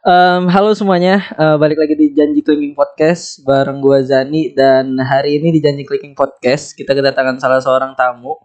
Em, 0.00 0.48
halo 0.48 0.72
semuanya, 0.72 1.20
Eh, 1.36 1.56
balik 1.60 1.76
lagi 1.76 1.92
di 1.92 2.08
Janji 2.16 2.40
Clinking 2.40 2.72
Podcast 2.72 3.44
bareng 3.44 3.84
gua 3.84 4.00
Zani 4.00 4.48
dan 4.56 4.96
hari 4.96 5.36
ini 5.36 5.52
di 5.52 5.60
Janji 5.60 5.84
Clinking 5.84 6.16
Podcast 6.16 6.72
kita 6.72 6.96
kedatangan 6.96 7.36
salah 7.36 7.60
seorang 7.60 7.92
tamu 7.92 8.40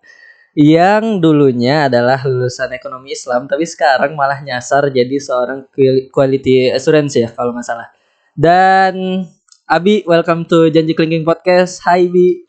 yang 0.51 1.23
dulunya 1.23 1.87
adalah 1.87 2.19
lulusan 2.27 2.75
ekonomi 2.75 3.15
Islam 3.15 3.47
tapi 3.47 3.63
sekarang 3.63 4.19
malah 4.19 4.43
nyasar 4.43 4.91
jadi 4.91 5.15
seorang 5.15 5.63
quali- 5.71 6.07
quality 6.11 6.75
assurance 6.75 7.15
ya 7.15 7.31
kalau 7.31 7.55
nggak 7.55 7.67
salah. 7.67 7.87
Dan 8.35 9.23
Abi, 9.65 10.03
welcome 10.05 10.43
to 10.45 10.67
Janji 10.69 10.91
Clinking 10.91 11.23
Podcast. 11.23 11.79
Hai 11.81 12.11
Bi. 12.11 12.43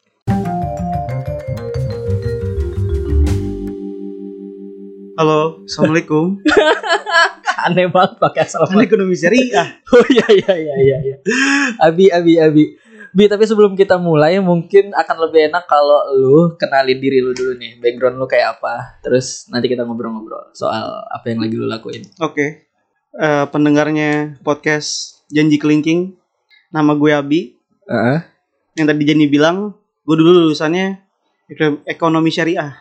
Halo, 5.17 5.63
assalamualaikum. 5.65 6.43
Aneh 7.67 7.91
banget 7.91 8.17
pakai 8.17 8.41
Kan 8.41 8.47
assalamualaikum. 8.47 8.87
ekonomi 8.95 9.15
syariah. 9.15 9.69
Oh 9.91 10.05
iya 10.07 10.27
iya 10.31 10.53
iya 10.55 10.75
iya. 10.77 10.97
iya. 11.03 11.17
Abi 11.79 12.07
Abi 12.09 12.39
Abi. 12.39 12.65
Bi 13.11 13.27
tapi 13.27 13.43
sebelum 13.43 13.73
kita 13.73 13.97
mulai 13.97 14.39
mungkin 14.39 14.93
akan 14.93 15.17
lebih 15.25 15.49
enak 15.49 15.65
kalau 15.65 16.05
lu 16.13 16.39
kenalin 16.55 16.97
diri 16.97 17.19
lu 17.19 17.33
dulu 17.33 17.57
nih. 17.57 17.77
Background 17.77 18.17
lu 18.17 18.27
kayak 18.27 18.61
apa. 18.61 19.01
Terus 19.01 19.49
nanti 19.49 19.67
kita 19.67 19.83
ngobrol-ngobrol 19.83 20.53
soal 20.53 20.85
apa 21.07 21.27
yang 21.27 21.41
lagi 21.41 21.55
lu 21.55 21.65
lakuin. 21.65 22.05
Oke. 22.19 22.69
Eh, 23.13 23.45
pendengarnya 23.49 24.37
podcast 24.41 25.23
Janji 25.29 25.57
Kelingking. 25.57 26.13
Nama 26.69 26.93
gue 26.93 27.11
Abi. 27.11 27.41
Heeh. 27.89 28.19
Yang 28.77 28.87
tadi 28.87 29.03
Jani 29.09 29.27
bilang, 29.27 29.73
gue 30.05 30.15
dulu 30.15 30.45
lulusannya 30.45 31.01
eko- 31.49 31.81
ekonomi 31.83 32.29
syariah. 32.29 32.77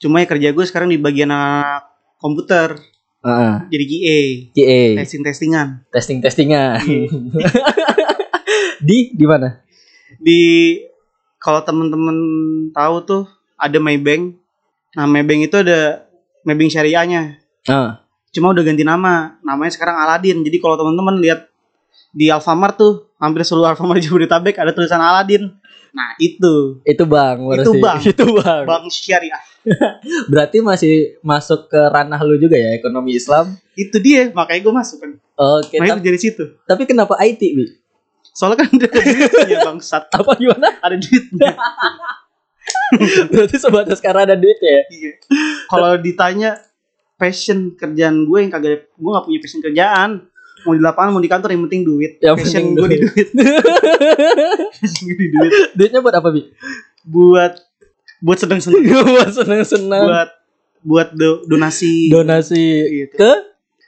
Cuma 0.00 0.18
ya 0.18 0.26
kerja 0.26 0.48
gue 0.48 0.64
sekarang 0.64 0.88
di 0.88 0.96
bagian 0.96 1.28
anak 1.28 1.84
komputer. 2.16 2.80
Heeh. 3.18 3.54
Jadi 3.74 3.84
QA, 3.84 4.18
QA. 4.54 4.82
testing-testingan. 5.02 5.66
Testing-testingan. 5.90 6.78
di 8.88 9.10
di 9.10 9.26
mana? 9.26 9.58
Di 10.22 10.40
kalau 11.42 11.66
temen-temen 11.66 12.16
tahu 12.70 12.96
tuh 13.02 13.22
ada 13.58 13.78
Maybank. 13.82 14.38
Nah, 14.94 15.06
Maybank 15.10 15.50
itu 15.50 15.56
ada 15.58 16.06
Maybank 16.46 16.70
syariahnya. 16.70 17.42
Ah. 17.66 18.06
Cuma 18.30 18.54
udah 18.54 18.62
ganti 18.62 18.86
nama. 18.86 19.34
Namanya 19.42 19.74
sekarang 19.74 19.98
Aladin. 19.98 20.46
Jadi 20.46 20.62
kalau 20.62 20.78
teman-teman 20.78 21.18
lihat 21.18 21.50
di 22.14 22.30
Alfamart 22.30 22.78
tuh, 22.78 23.10
hampir 23.18 23.42
seluruh 23.42 23.74
Alfamart 23.74 23.98
Jabodetabek 24.04 24.62
ada 24.62 24.70
tulisan 24.70 25.02
Aladin. 25.02 25.58
Nah, 25.88 26.14
itu 26.22 26.78
Itu 26.86 27.02
Bang. 27.08 27.50
Itu 27.58 27.82
Bang. 27.82 27.98
Itu 28.14 28.24
Bang. 28.38 28.62
Bank 28.62 28.86
Syariah. 28.94 29.42
Berarti 30.32 30.58
masih 30.60 30.94
masuk 31.20 31.68
ke 31.68 31.80
ranah 31.90 32.20
lu 32.24 32.36
juga 32.40 32.56
ya 32.56 32.74
ekonomi 32.74 33.16
Islam. 33.16 33.56
Itu 33.74 33.98
dia, 34.02 34.32
makanya 34.34 34.60
gue 34.64 34.74
masuk 34.74 34.98
kan. 35.00 35.12
Oke, 35.38 35.78
Makanya 35.78 35.94
tapi, 35.94 36.00
kerja 36.02 36.12
di 36.12 36.20
situ. 36.20 36.44
tapi 36.66 36.82
kenapa 36.86 37.14
IT, 37.22 37.38
Bi? 37.38 37.64
Soalnya 38.34 38.66
kan 38.66 38.70
ada 38.70 38.86
duitnya 38.86 39.58
bangsat. 39.66 40.02
Apa 40.18 40.30
gimana? 40.38 40.78
Ada 40.78 40.96
duitnya. 40.98 41.52
Berarti 43.34 43.56
sebatas 43.58 43.98
karena 43.98 44.22
ada 44.28 44.36
duit 44.38 44.58
ya? 44.62 44.82
Iya. 44.86 45.12
Kalau 45.66 45.98
ditanya 45.98 46.58
passion 47.18 47.74
kerjaan 47.74 48.30
gue 48.30 48.38
yang 48.38 48.50
kagak 48.52 48.94
gue 48.94 49.10
gak 49.10 49.26
punya 49.26 49.38
passion 49.42 49.60
kerjaan. 49.62 50.10
Mau 50.66 50.74
di 50.74 50.82
lapangan 50.82 51.10
mau 51.14 51.22
di 51.22 51.30
kantor 51.30 51.50
yang 51.54 51.62
penting 51.70 51.82
duit. 51.86 52.12
Yang 52.22 52.36
passion 52.38 52.62
penting 52.62 52.74
gue 52.78 52.88
di 52.88 52.98
duit. 53.02 53.28
duit. 53.34 53.58
passion 54.82 55.02
gue 55.06 55.18
di 55.18 55.28
duit. 55.34 55.52
Duitnya 55.74 56.00
buat 56.02 56.14
apa, 56.14 56.28
Bi? 56.30 56.42
Buat 57.06 57.52
buat 58.20 58.38
seneng-seneng. 58.38 58.82
buat 59.14 59.30
senang-senang. 59.30 60.04
buat 60.04 60.30
buat 60.78 61.08
do- 61.12 61.42
donasi 61.44 62.06
Donasi 62.08 62.64
Gitu. 62.86 63.14
ke 63.14 63.30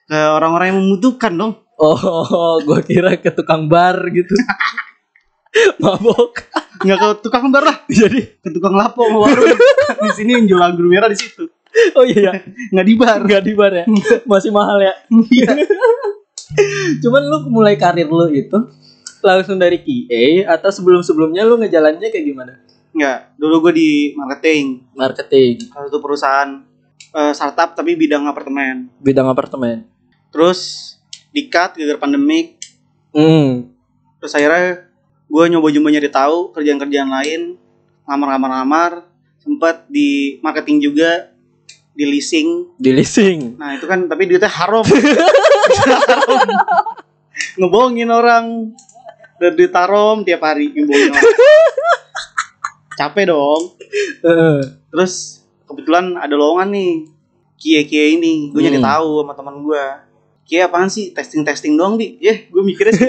ke 0.04 0.18
orang-orang 0.18 0.74
yang 0.74 0.78
membutuhkan 0.80 1.32
dong. 1.32 1.52
Oh, 1.76 1.96
gua 2.66 2.80
kira 2.80 3.14
ke 3.16 3.30
tukang 3.30 3.66
bar 3.66 3.96
gitu. 4.10 4.34
Mabok. 5.82 6.46
Nggak 6.80 6.98
ke 6.98 7.06
tukang 7.20 7.50
bar 7.50 7.62
lah, 7.62 7.76
Jadi, 7.86 8.38
ke 8.38 8.48
tukang 8.50 8.72
lapo 8.72 9.02
sama 9.02 9.18
warung. 9.20 9.50
di 10.00 10.10
sini 10.14 10.30
yang 10.32 10.46
jual 10.46 10.62
anggur 10.62 10.86
merah 10.86 11.06
di 11.06 11.18
situ. 11.18 11.44
oh 11.94 12.02
iya, 12.02 12.34
Nggak 12.70 12.86
di 12.86 12.94
bar. 12.94 13.18
enggak 13.22 13.42
di 13.42 13.52
bar 13.54 13.72
ya. 13.72 13.84
Masih 14.24 14.50
mahal 14.50 14.78
ya. 14.78 14.94
Iya. 15.10 15.50
Cuman 16.98 17.22
lu 17.24 17.38
mulai 17.48 17.74
karir 17.74 18.06
lu 18.06 18.26
itu 18.28 18.58
langsung 19.20 19.54
dari 19.54 19.78
QA 19.78 20.48
atau 20.48 20.70
sebelum-sebelumnya 20.72 21.44
lu 21.44 21.60
ngejalannya 21.60 22.08
kayak 22.08 22.26
gimana? 22.26 22.52
Nggak, 22.90 23.18
dulu 23.38 23.70
gue 23.70 23.72
di 23.78 23.90
marketing. 24.18 24.90
Marketing, 24.98 25.62
Salah 25.70 25.86
satu 25.86 25.98
perusahaan 26.02 26.50
eh, 27.14 27.32
startup 27.34 27.78
tapi 27.78 27.94
bidang 27.94 28.26
apartemen. 28.26 28.90
bidang 28.98 29.30
apartemen. 29.30 29.86
Terus 30.30 30.92
di-cut 31.30 31.78
gara-gara 31.78 31.98
pandemik. 32.02 32.58
Hmm. 33.14 33.70
Terus 34.18 34.32
akhirnya 34.34 34.90
gue 35.30 35.44
nyoba-nyoba 35.54 35.88
nyari 35.94 36.10
tahu 36.10 36.50
kerjaan-kerjaan 36.54 37.10
lain, 37.10 37.54
ngamar-ngamar-ngamar, 38.06 39.06
sempat 39.38 39.86
di 39.86 40.38
marketing 40.42 40.82
juga, 40.82 41.30
di 41.94 42.04
leasing. 42.06 42.74
Di 42.78 42.90
leasing. 42.90 43.58
Nah 43.58 43.78
itu 43.78 43.86
kan 43.86 44.06
tapi 44.10 44.26
duitnya 44.26 44.50
haram. 44.50 44.82
haram. 44.82 44.98
Ngebohongin 47.58 48.10
orang. 48.10 48.74
Dan 49.40 49.56
duit 49.56 49.72
haram 49.72 50.20
tiap 50.20 50.44
hari 50.44 50.68
ngebohongin 50.68 51.16
orang. 51.16 51.34
Capek 53.00 53.32
dong. 53.32 53.62
Terus 54.92 55.40
kebetulan 55.64 56.20
ada 56.20 56.36
lowongan 56.36 56.68
nih. 56.68 56.92
Kie-kie 57.60 58.16
ini, 58.16 58.48
gue 58.52 58.60
Hmm. 58.60 58.80
tahu 58.80 59.20
sama 59.20 59.32
teman 59.36 59.56
gue. 59.60 59.84
Kie 60.48 60.64
apaan 60.64 60.88
sih? 60.88 61.12
Testing-testing 61.12 61.76
doang, 61.76 62.00
Di. 62.00 62.16
Yeh, 62.16 62.48
gue 62.48 62.62
mikirnya 62.64 62.96
sih. 62.96 63.04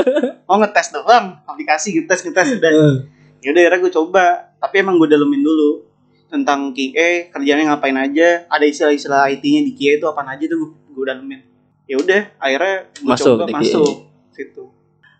oh, 0.48 0.56
ngetes 0.60 0.92
doang. 0.92 1.40
Aplikasi 1.48 1.96
ngetes, 1.96 2.28
ngetes 2.28 2.60
udah. 2.60 2.72
Heeh. 2.76 2.94
Ya 3.40 3.48
udah, 3.56 3.60
akhirnya 3.64 3.80
gue 3.88 3.92
coba. 3.96 4.24
Tapi 4.60 4.84
emang 4.84 5.00
gue 5.00 5.08
dalemin 5.08 5.40
dulu 5.40 5.88
tentang 6.28 6.76
QA, 6.76 7.32
kerjanya 7.32 7.72
ngapain 7.72 7.96
aja, 7.96 8.44
ada 8.50 8.64
istilah-istilah 8.68 9.32
IT-nya 9.32 9.64
di 9.64 9.72
QA 9.72 9.96
itu 9.96 10.06
apaan 10.10 10.28
aja 10.28 10.44
tuh 10.44 10.58
gue, 10.60 10.70
gue 10.92 11.04
dalemin. 11.08 11.40
Ya 11.88 11.96
udah, 11.96 12.22
akhirnya 12.36 12.76
gue 12.92 13.08
Masuk 13.08 13.38
coba 13.38 13.44
masuk 13.48 14.10
situ. 14.34 14.62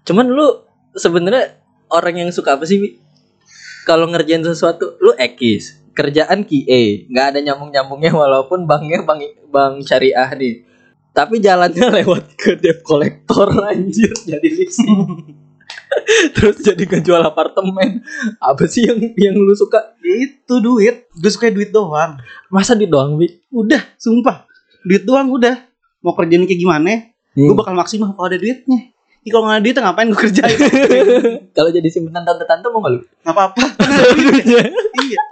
Cuman 0.04 0.26
lu 0.28 0.46
sebenarnya 0.92 1.62
orang 1.88 2.26
yang 2.26 2.30
suka 2.34 2.58
apa 2.58 2.66
sih, 2.68 2.76
Bi? 2.76 2.88
Kalau 3.86 4.10
ngerjain 4.10 4.42
sesuatu, 4.42 4.98
lu 4.98 5.14
ekis. 5.14 5.86
Kerjaan 5.94 6.44
QA, 6.44 7.06
nggak 7.08 7.26
ada 7.32 7.38
nyambung-nyambungnya 7.40 8.12
walaupun 8.12 8.68
banknya 8.68 9.00
bank 9.06 9.22
bank 9.48 9.80
syariah 9.86 10.28
nih. 10.36 10.66
Tapi 11.16 11.40
jalannya 11.40 11.86
lewat 12.02 12.36
ke 12.36 12.58
debt 12.60 12.84
collector 12.84 13.48
anjir 13.64 14.12
jadi 14.26 14.44
leasing. 14.44 15.24
Terus 16.36 16.60
jadi 16.60 16.84
ngejual 16.84 17.24
apartemen. 17.24 18.04
Apa 18.36 18.68
sih 18.68 18.84
yang 18.84 19.00
yang 19.16 19.34
lu 19.40 19.56
suka? 19.56 19.96
Itu 20.04 20.60
duit, 20.60 21.08
gue 21.16 21.30
suka 21.32 21.48
duit 21.48 21.72
doang. 21.72 22.20
Masa 22.52 22.76
di 22.76 22.84
doang, 22.84 23.16
Bi? 23.16 23.32
Udah, 23.48 23.80
sumpah. 23.96 24.44
Duit 24.84 25.08
doang 25.08 25.32
udah. 25.32 25.56
Mau 26.04 26.12
kerjain 26.12 26.44
kayak 26.44 26.60
gimana? 26.60 26.92
Gue 27.32 27.52
Hmm. 27.52 27.56
bakal 27.56 27.72
maksimal 27.72 28.12
kalau 28.12 28.28
ada 28.28 28.36
duitnya. 28.36 28.92
Ini 29.26 29.34
kalau 29.34 29.50
nggak 29.50 29.58
ada 29.58 29.64
duitnya 29.66 29.82
ngapain 29.82 30.06
gue 30.06 30.20
kerjain? 30.22 30.58
Kalau 31.58 31.70
jadi 31.74 31.88
simpenan 31.90 32.22
tante-tante 32.22 32.70
mau 32.70 32.78
nggak 32.78 32.92
lu? 32.94 33.00
Nggak 33.26 33.34
apa-apa. 33.34 33.58
iya. 35.02 35.22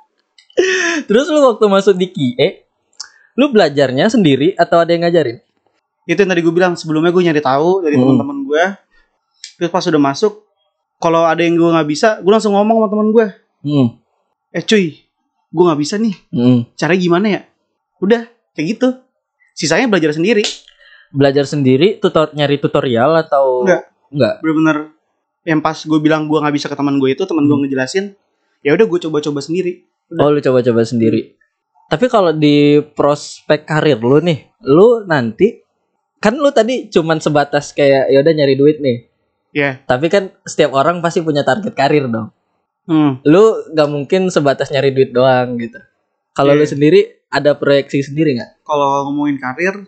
Terus 1.06 1.30
lu 1.30 1.38
waktu 1.46 1.62
masuk 1.70 1.94
di 1.94 2.10
QA, 2.10 2.66
lu 3.38 3.54
belajarnya 3.54 4.10
sendiri 4.10 4.58
atau 4.58 4.82
ada 4.82 4.90
yang 4.90 5.06
ngajarin? 5.06 5.38
Itu 6.10 6.26
yang 6.26 6.30
tadi 6.34 6.42
gue 6.42 6.50
bilang 6.50 6.74
sebelumnya 6.74 7.14
gue 7.14 7.22
nyari 7.22 7.38
tahu 7.38 7.86
dari 7.86 7.94
Hmm. 7.94 8.18
teman-teman 8.18 8.38
gue. 8.42 8.64
Terus 9.62 9.70
pas 9.70 9.86
udah 9.86 10.02
masuk, 10.02 10.42
kalau 10.98 11.22
ada 11.22 11.46
yang 11.46 11.54
gue 11.54 11.70
nggak 11.70 11.86
bisa, 11.86 12.18
gue 12.18 12.32
langsung 12.34 12.58
ngomong 12.58 12.82
sama 12.82 12.88
teman 12.90 13.08
gue. 13.14 13.26
Hmm. 13.62 13.86
Eh 14.50 14.62
cuy, 14.66 15.06
gue 15.54 15.62
nggak 15.70 15.78
bisa 15.78 16.02
nih. 16.02 16.14
Hmm. 16.34 16.66
Caranya 16.74 16.98
gimana 16.98 17.26
ya? 17.30 17.40
Udah, 18.02 18.26
kayak 18.58 18.74
gitu. 18.74 18.88
Sisanya 19.54 19.86
belajar 19.86 20.10
sendiri. 20.10 20.42
Belajar 21.14 21.46
sendiri, 21.46 22.02
tutor 22.02 22.34
nyari 22.34 22.58
tutorial 22.58 23.14
atau 23.16 23.62
Enggak. 23.62 23.82
Enggak. 24.10 24.34
Bener-bener 24.42 24.76
yang 25.44 25.60
pas 25.60 25.78
gue 25.78 26.00
bilang 26.02 26.26
gue 26.26 26.34
nggak 26.34 26.54
bisa 26.54 26.66
ke 26.66 26.74
teman 26.74 26.98
gue 26.98 27.14
itu, 27.14 27.22
teman 27.22 27.46
gue 27.46 27.54
Hmm. 27.54 27.62
ngejelasin. 27.64 28.18
Ya 28.60 28.74
udah 28.74 28.84
gue 28.84 28.98
coba-coba 28.98 29.38
sendiri. 29.38 29.86
Oh, 30.10 30.28
lu 30.28 30.40
coba-coba 30.40 30.82
sendiri. 30.82 31.36
Tapi 31.86 32.08
kalau 32.08 32.32
di 32.32 32.80
prospek 32.80 33.62
karir 33.62 34.00
lu 34.00 34.18
nih, 34.18 34.50
lu 34.64 35.04
nanti 35.04 35.60
kan 36.16 36.32
lu 36.32 36.48
tadi 36.48 36.88
cuman 36.88 37.20
sebatas 37.20 37.70
kayak 37.70 38.08
ya 38.08 38.18
udah 38.18 38.32
nyari 38.32 38.54
duit 38.56 38.80
nih. 38.80 39.04
Ya. 39.52 39.78
Tapi 39.84 40.08
kan 40.08 40.32
setiap 40.42 40.72
orang 40.72 40.98
pasti 40.98 41.20
punya 41.20 41.44
target 41.44 41.76
karir 41.76 42.08
dong. 42.08 42.32
Hmm. 42.84 43.20
Lu 43.22 43.44
nggak 43.70 43.88
mungkin 43.88 44.32
sebatas 44.32 44.72
nyari 44.72 44.90
duit 44.90 45.12
doang 45.12 45.60
gitu. 45.60 45.78
Kalau 46.32 46.56
Iya. 46.56 46.60
lu 46.60 46.66
sendiri 46.66 47.00
ada 47.28 47.52
proyeksi 47.54 48.00
sendiri 48.02 48.34
nggak? 48.34 48.64
Kalau 48.64 49.06
ngomongin 49.06 49.36
karir, 49.36 49.84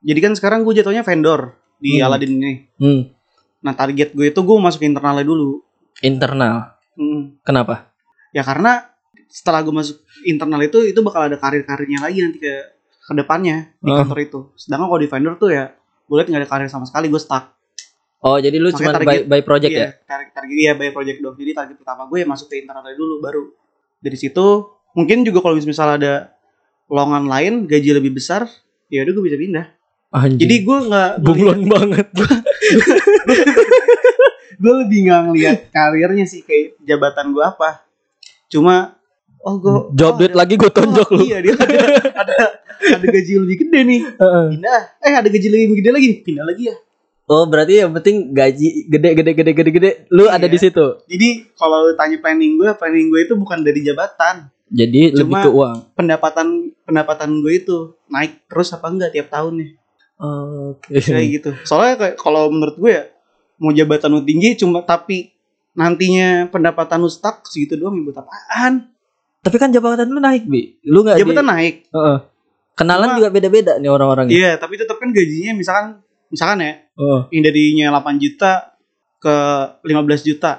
jadi 0.00 0.18
kan 0.20 0.32
sekarang 0.32 0.62
gue 0.62 0.74
jatuhnya 0.74 1.02
vendor 1.02 1.54
di 1.76 1.98
Hmm. 1.98 2.06
Aladin 2.06 2.30
ini. 2.32 2.52
Hmm. 2.76 3.02
Nah 3.60 3.72
target 3.72 4.12
gue 4.12 4.28
itu 4.28 4.40
gue 4.40 4.56
masuk 4.56 4.82
internalnya 4.82 5.22
dulu. 5.22 5.62
Internal. 6.00 6.78
Hmm. 6.94 7.38
Kenapa? 7.42 7.90
Ya 8.30 8.42
karena 8.42 8.86
setelah 9.26 9.60
gue 9.60 9.72
masuk 9.72 9.98
internal 10.22 10.60
itu 10.60 10.82
itu 10.84 11.00
bakal 11.00 11.26
ada 11.26 11.36
karir-karirnya 11.36 12.00
lagi 12.00 12.22
nanti 12.22 12.38
ke 12.38 12.54
ke 13.00 13.12
depannya 13.14 13.72
di 13.78 13.88
Oh. 13.88 13.96
kantor 13.96 14.18
itu. 14.20 14.38
Sedangkan 14.54 14.86
kalau 14.86 15.00
di 15.00 15.08
vendor 15.08 15.34
tuh 15.36 15.50
ya 15.50 15.72
gue 16.04 16.16
liat 16.16 16.26
nggak 16.26 16.42
ada 16.42 16.48
karir 16.48 16.68
sama 16.68 16.84
sekali 16.84 17.06
gue 17.06 17.20
stuck 17.20 17.52
Oh, 18.18 18.34
jadi 18.34 18.58
lu 18.58 18.74
cuma 18.74 18.90
by, 18.98 19.30
by 19.30 19.46
project 19.46 19.70
iya, 19.70 19.78
ya? 19.78 19.90
target 20.02 20.32
target 20.34 20.56
iya 20.58 20.72
by 20.74 20.90
project 20.90 21.22
dong 21.22 21.38
jadi 21.38 21.54
target 21.54 21.78
pertama 21.78 22.02
gue 22.10 22.18
ya 22.18 22.26
masuk 22.26 22.50
ke 22.50 22.58
internal 22.58 22.82
dulu 22.90 23.22
baru 23.22 23.42
dari 24.02 24.18
situ 24.18 24.46
mungkin 24.90 25.22
juga 25.22 25.38
kalau 25.38 25.54
misalnya 25.54 25.94
ada 25.94 26.14
lowongan 26.90 27.30
lain 27.30 27.52
gaji 27.70 27.94
lebih 27.94 28.18
besar 28.18 28.50
ya 28.88 29.06
udah 29.06 29.12
gue 29.14 29.22
bisa 29.22 29.38
pindah 29.38 29.70
Anjing. 30.08 30.40
jadi 30.40 30.56
gue 30.62 30.78
nggak 30.88 31.10
bunglon 31.20 31.60
banget. 31.68 32.08
gue 34.58 34.72
lebih 34.80 34.98
nggak 35.04 35.20
ngeliat 35.22 35.58
karirnya 35.70 36.24
sih 36.24 36.42
kayak 36.42 36.80
jabatan 36.80 37.30
gue 37.30 37.40
apa 37.40 37.86
cuma 38.48 38.98
oh 39.38 39.54
gue 39.56 39.74
Job 39.94 40.16
oh, 40.16 40.18
duit 40.18 40.32
ada- 40.32 40.38
lagi 40.40 40.54
gue 40.56 40.66
tonjok 40.68 41.08
oh, 41.08 41.14
lu. 41.14 41.22
iya 41.22 41.38
dia 41.38 41.54
ada, 41.54 41.78
ada 42.16 42.34
ada 42.90 43.06
gaji 43.06 43.32
lebih 43.38 43.56
gede 43.60 43.80
nih 43.84 44.00
Heeh. 44.08 44.44
pindah 44.50 44.80
eh 44.98 45.14
ada 45.14 45.28
gaji 45.28 45.46
lebih 45.46 45.76
gede 45.78 45.90
lagi 45.92 46.08
pindah 46.22 46.44
lagi 46.44 46.64
ya 46.66 46.78
Oh, 47.28 47.44
berarti 47.44 47.76
yang 47.76 47.92
penting 47.92 48.32
gaji 48.32 48.88
gede 48.88 49.12
gede 49.12 49.36
gede 49.36 49.52
gede 49.52 49.70
gede. 49.70 49.90
Lu 50.08 50.24
Iya. 50.24 50.40
ada 50.40 50.48
di 50.48 50.56
situ. 50.56 50.96
jadi 51.04 51.28
kalau 51.52 51.84
lu 51.84 51.92
tanya 51.92 52.16
planning 52.16 52.56
gue 52.56 52.72
planning 52.72 53.12
gue 53.12 53.20
itu 53.22 53.36
bukan 53.36 53.60
dari 53.60 53.84
jabatan 53.84 54.48
Jadi 54.66 55.12
lebih 55.12 55.36
Cuma- 55.36 55.44
ke 55.44 55.50
uang. 55.50 55.76
pendapatan 55.92 56.48
pendapatan 56.82 57.30
gue 57.38 57.52
itu 57.54 57.76
naik 58.08 58.48
terus 58.48 58.72
apa 58.72 58.88
enggak 58.88 59.12
tiap 59.12 59.28
tahun 59.28 59.60
Oke. 60.18 60.98
kayak 60.98 61.28
gitu 61.32 61.50
soalnya 61.62 61.94
kayak 61.96 62.14
kalau 62.16 62.48
menurut 62.48 62.74
gue 62.74 62.90
ya 62.92 63.04
mau 63.56 63.70
jabatan 63.70 64.10
lu 64.10 64.22
tinggi 64.22 64.54
cuma 64.56 64.82
tapi 64.82 65.30
nantinya 65.72 66.46
pendapatan 66.46 66.98
lu 66.98 67.06
stuck 67.06 67.42
segitu 67.44 67.74
doang 67.74 67.94
ya 67.94 68.02
buat 68.04 68.18
apaan 68.18 68.90
Tapi 69.38 69.54
kan 69.54 69.70
jabatan 69.70 70.10
lu 70.10 70.18
naik, 70.18 70.44
Bi. 70.44 70.82
Lu 70.84 71.00
enggak 71.00 71.16
jabatan 71.16 71.46
naik 71.46 71.86
Heeh. 71.88 72.18
Kenalan 72.74 73.06
Cuma- 73.08 73.16
juga 73.16 73.28
beda-beda 73.30 73.72
nih 73.76 73.86
orang-orangnya. 73.86 74.32
iya 74.32 74.52
tapi 74.54 74.74
tetap 74.74 74.98
kan 74.98 75.10
gajinya 75.10 75.54
misalkan 75.54 76.02
misalkan 76.28 76.58
ya 76.60 76.72
Oh. 76.94 77.30
yang 77.30 77.42
darinya 77.42 77.94
8 77.94 78.18
juta 78.18 78.74
ke 79.16 79.34
15 79.84 80.22
juta 80.24 80.58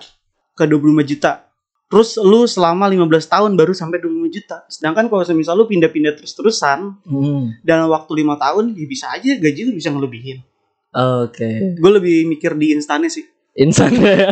ke 0.53 0.63
25 0.63 1.03
juta 1.05 1.48
terus 1.89 2.15
lu 2.21 2.45
selama 2.45 2.85
15 2.85 3.09
tahun 3.25 3.51
baru 3.57 3.73
sampai 3.73 3.97
25 3.97 4.29
juta 4.29 4.61
sedangkan 4.69 5.09
kalau 5.09 5.25
misal 5.33 5.57
lu 5.57 5.65
pindah-pindah 5.65 6.13
terus-terusan 6.15 7.01
Hmm. 7.03 7.57
dalam 7.65 7.89
waktu 7.89 8.21
lima 8.21 8.37
tahun 8.37 8.77
ya 8.77 8.85
bisa 8.85 9.09
aja 9.09 9.35
gaji 9.35 9.67
lu 9.67 9.73
bisa 9.73 9.89
ngelebihin 9.89 10.45
Oke. 10.93 11.75
gue 11.75 11.91
lebih 11.91 12.29
mikir 12.29 12.53
di 12.53 12.77
instannya 12.77 13.09
sih 13.09 13.25
Insan 13.57 13.91
ya. 13.91 14.31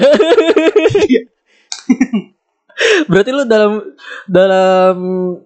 Iya. 1.09 1.21
Berarti 3.09 3.29
lu 3.33 3.43
dalam 3.43 3.81
dalam 4.23 4.95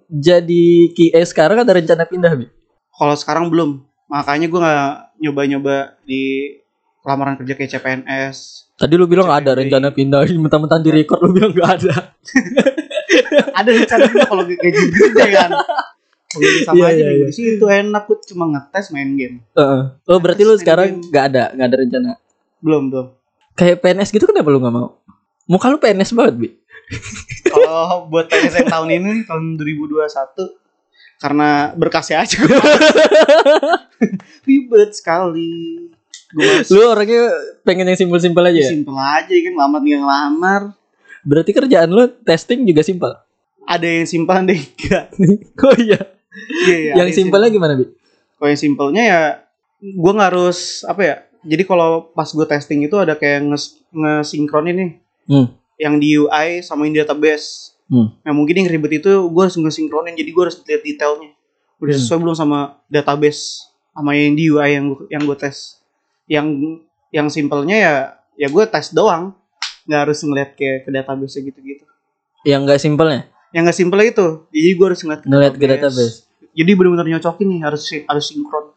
jadi 0.06 0.66
QA 0.92 1.24
sekarang 1.24 1.64
ada 1.64 1.72
rencana 1.74 2.04
pindah, 2.06 2.36
Bi? 2.36 2.46
kalau 2.92 3.16
sekarang 3.18 3.50
belum 3.50 3.82
makanya 4.06 4.46
gue 4.46 4.60
nggak 4.62 4.92
nyoba-nyoba 5.18 5.98
di 6.06 6.54
lamaran 7.02 7.34
kerja 7.36 7.54
kayak 7.54 7.70
CPNS 7.72 8.38
Tadi 8.74 8.94
lu 8.98 9.06
bilang 9.06 9.30
ada 9.30 9.54
rencana 9.54 9.90
pindah, 9.90 10.26
mentang-mentang 10.42 10.82
di 10.82 10.90
record 10.90 11.22
lu 11.22 11.30
bilang 11.30 11.52
nggak 11.52 11.70
ada. 11.78 11.94
ada 13.60 13.70
rencana 13.70 14.04
kalau 14.24 14.42
gaji 14.42 14.56
gede 14.58 15.26
kan 15.30 15.50
kalau 16.26 16.40
gaji 16.42 16.60
sama 16.64 16.76
Iya, 16.78 16.86
aja 16.88 16.96
iya, 16.96 17.06
nih, 17.06 17.14
iya. 17.14 17.26
di 17.28 17.34
situ 17.36 17.64
enak 17.68 18.02
gue 18.06 18.18
cuma 18.26 18.44
ngetes 18.48 18.86
main 18.90 19.10
game 19.14 19.36
Heeh. 19.52 19.82
Oh, 20.04 20.18
berarti 20.18 20.42
lu 20.42 20.56
sekarang 20.56 20.98
game. 20.98 21.04
nggak 21.12 21.24
ada, 21.30 21.44
nggak 21.52 21.68
ada 21.68 21.78
rencana. 21.78 22.10
belum 22.58 22.82
belum 22.90 23.08
Kayak 23.52 23.76
PNS 23.80 24.10
gitu 24.10 24.24
kenapa 24.24 24.48
lu 24.48 24.58
nggak 24.58 24.72
mau? 24.72 24.96
Muka 25.46 25.68
lu 25.68 25.76
PNS 25.78 26.16
banget, 26.16 26.34
Bi. 26.38 26.48
kalau 27.46 28.08
buat 28.08 28.26
PNS 28.26 28.54
yang 28.58 28.68
tahun 28.72 28.88
ini 28.92 29.12
tahun 29.24 29.44
2021 29.60 30.08
karena 31.20 31.48
berkasnya 31.74 32.20
aja 32.20 32.36
ribet 34.48 34.92
sekali 34.92 35.88
Lu 36.68 36.82
orangnya 36.86 37.28
pengen 37.62 37.86
yang 37.86 37.98
simpel-simpel 37.98 38.44
aja 38.46 38.62
ya? 38.62 38.70
simpel 38.72 38.96
aja 38.96 39.30
kan 39.30 39.54
lamar 39.56 39.80
tinggal 39.80 40.02
ngelamar 40.02 40.62
Berarti 41.22 41.52
kerjaan 41.52 41.88
lu 41.88 42.04
testing 42.20 42.64
juga 42.64 42.82
simpel. 42.82 43.12
ada 43.64 43.84
yang 43.84 44.04
simpel 44.04 44.36
ada 44.36 44.50
yang 44.50 44.66
enggak 44.66 45.06
Oh 45.64 45.76
iya. 45.78 46.00
Iya, 46.62 46.78
iya, 46.82 46.94
yang 46.96 47.10
simpelnya 47.10 47.48
gimana, 47.48 47.76
Bi? 47.76 47.86
kalau 48.34 48.48
yang 48.48 48.62
simpelnya 48.62 49.04
ya 49.04 49.22
gue 49.78 50.12
nggak 50.12 50.30
harus 50.30 50.60
apa 50.84 51.02
ya 51.02 51.16
jadi 51.42 51.64
kalau 51.64 52.10
pas 52.10 52.26
gue 52.28 52.44
testing 52.44 52.82
itu 52.82 52.96
ada 52.96 53.14
kayak 53.14 53.46
nges 53.46 53.66
ngesinkronin 53.92 54.76
nih 54.76 54.92
Hmm. 55.24 55.48
yang 55.76 55.96
di 55.96 56.16
UI 56.16 56.60
sama 56.60 56.84
yang 56.84 56.94
di 56.94 57.02
database 57.02 57.78
Hmm. 57.86 58.14
nah 58.20 58.32
mungkin 58.32 58.56
yang 58.56 58.70
ribet 58.70 59.00
itu 59.00 59.12
gue 59.24 59.42
harus 59.42 59.54
ngesinkronin 59.54 60.14
jadi 60.14 60.26
gue 60.28 60.42
harus 60.42 60.58
lihat 60.60 60.82
detailnya 60.82 61.30
udah 61.78 61.92
Hmm. 61.92 62.02
sesuai 62.02 62.20
belum 62.20 62.36
sama 62.36 62.60
database 62.88 63.68
sama 63.92 64.14
yang 64.14 64.34
di 64.34 64.48
UI 64.48 64.70
yang 64.72 64.86
gua- 64.90 65.08
yang 65.08 65.22
gue 65.22 65.36
tes 65.36 65.81
yang 66.32 66.48
yang 67.12 67.28
simpelnya 67.28 67.76
ya 67.76 67.94
ya 68.40 68.48
gue 68.48 68.64
tes 68.72 68.96
doang 68.96 69.36
nggak 69.84 70.00
harus 70.08 70.24
ngeliat 70.24 70.56
ke 70.56 70.88
ke 70.88 70.90
database 70.90 71.44
gitu-gitu 71.44 71.84
Yang 72.48 72.62
nggak 72.66 72.80
simpelnya? 72.80 73.22
yang 73.52 73.68
nggak 73.68 73.76
simpel 73.76 74.00
itu 74.00 74.48
jadi 74.48 74.70
gue 74.72 74.86
harus 74.88 75.02
ngeliat 75.04 75.22
ke 75.22 75.28
Ngeliat 75.28 75.54
ke 75.60 75.66
database. 75.68 76.16
jadi 76.56 76.72
benar-benar 76.72 77.08
nyocokin 77.12 77.48
nih 77.52 77.60
harus 77.68 77.84
harus 78.08 78.26
sinkron 78.32 78.72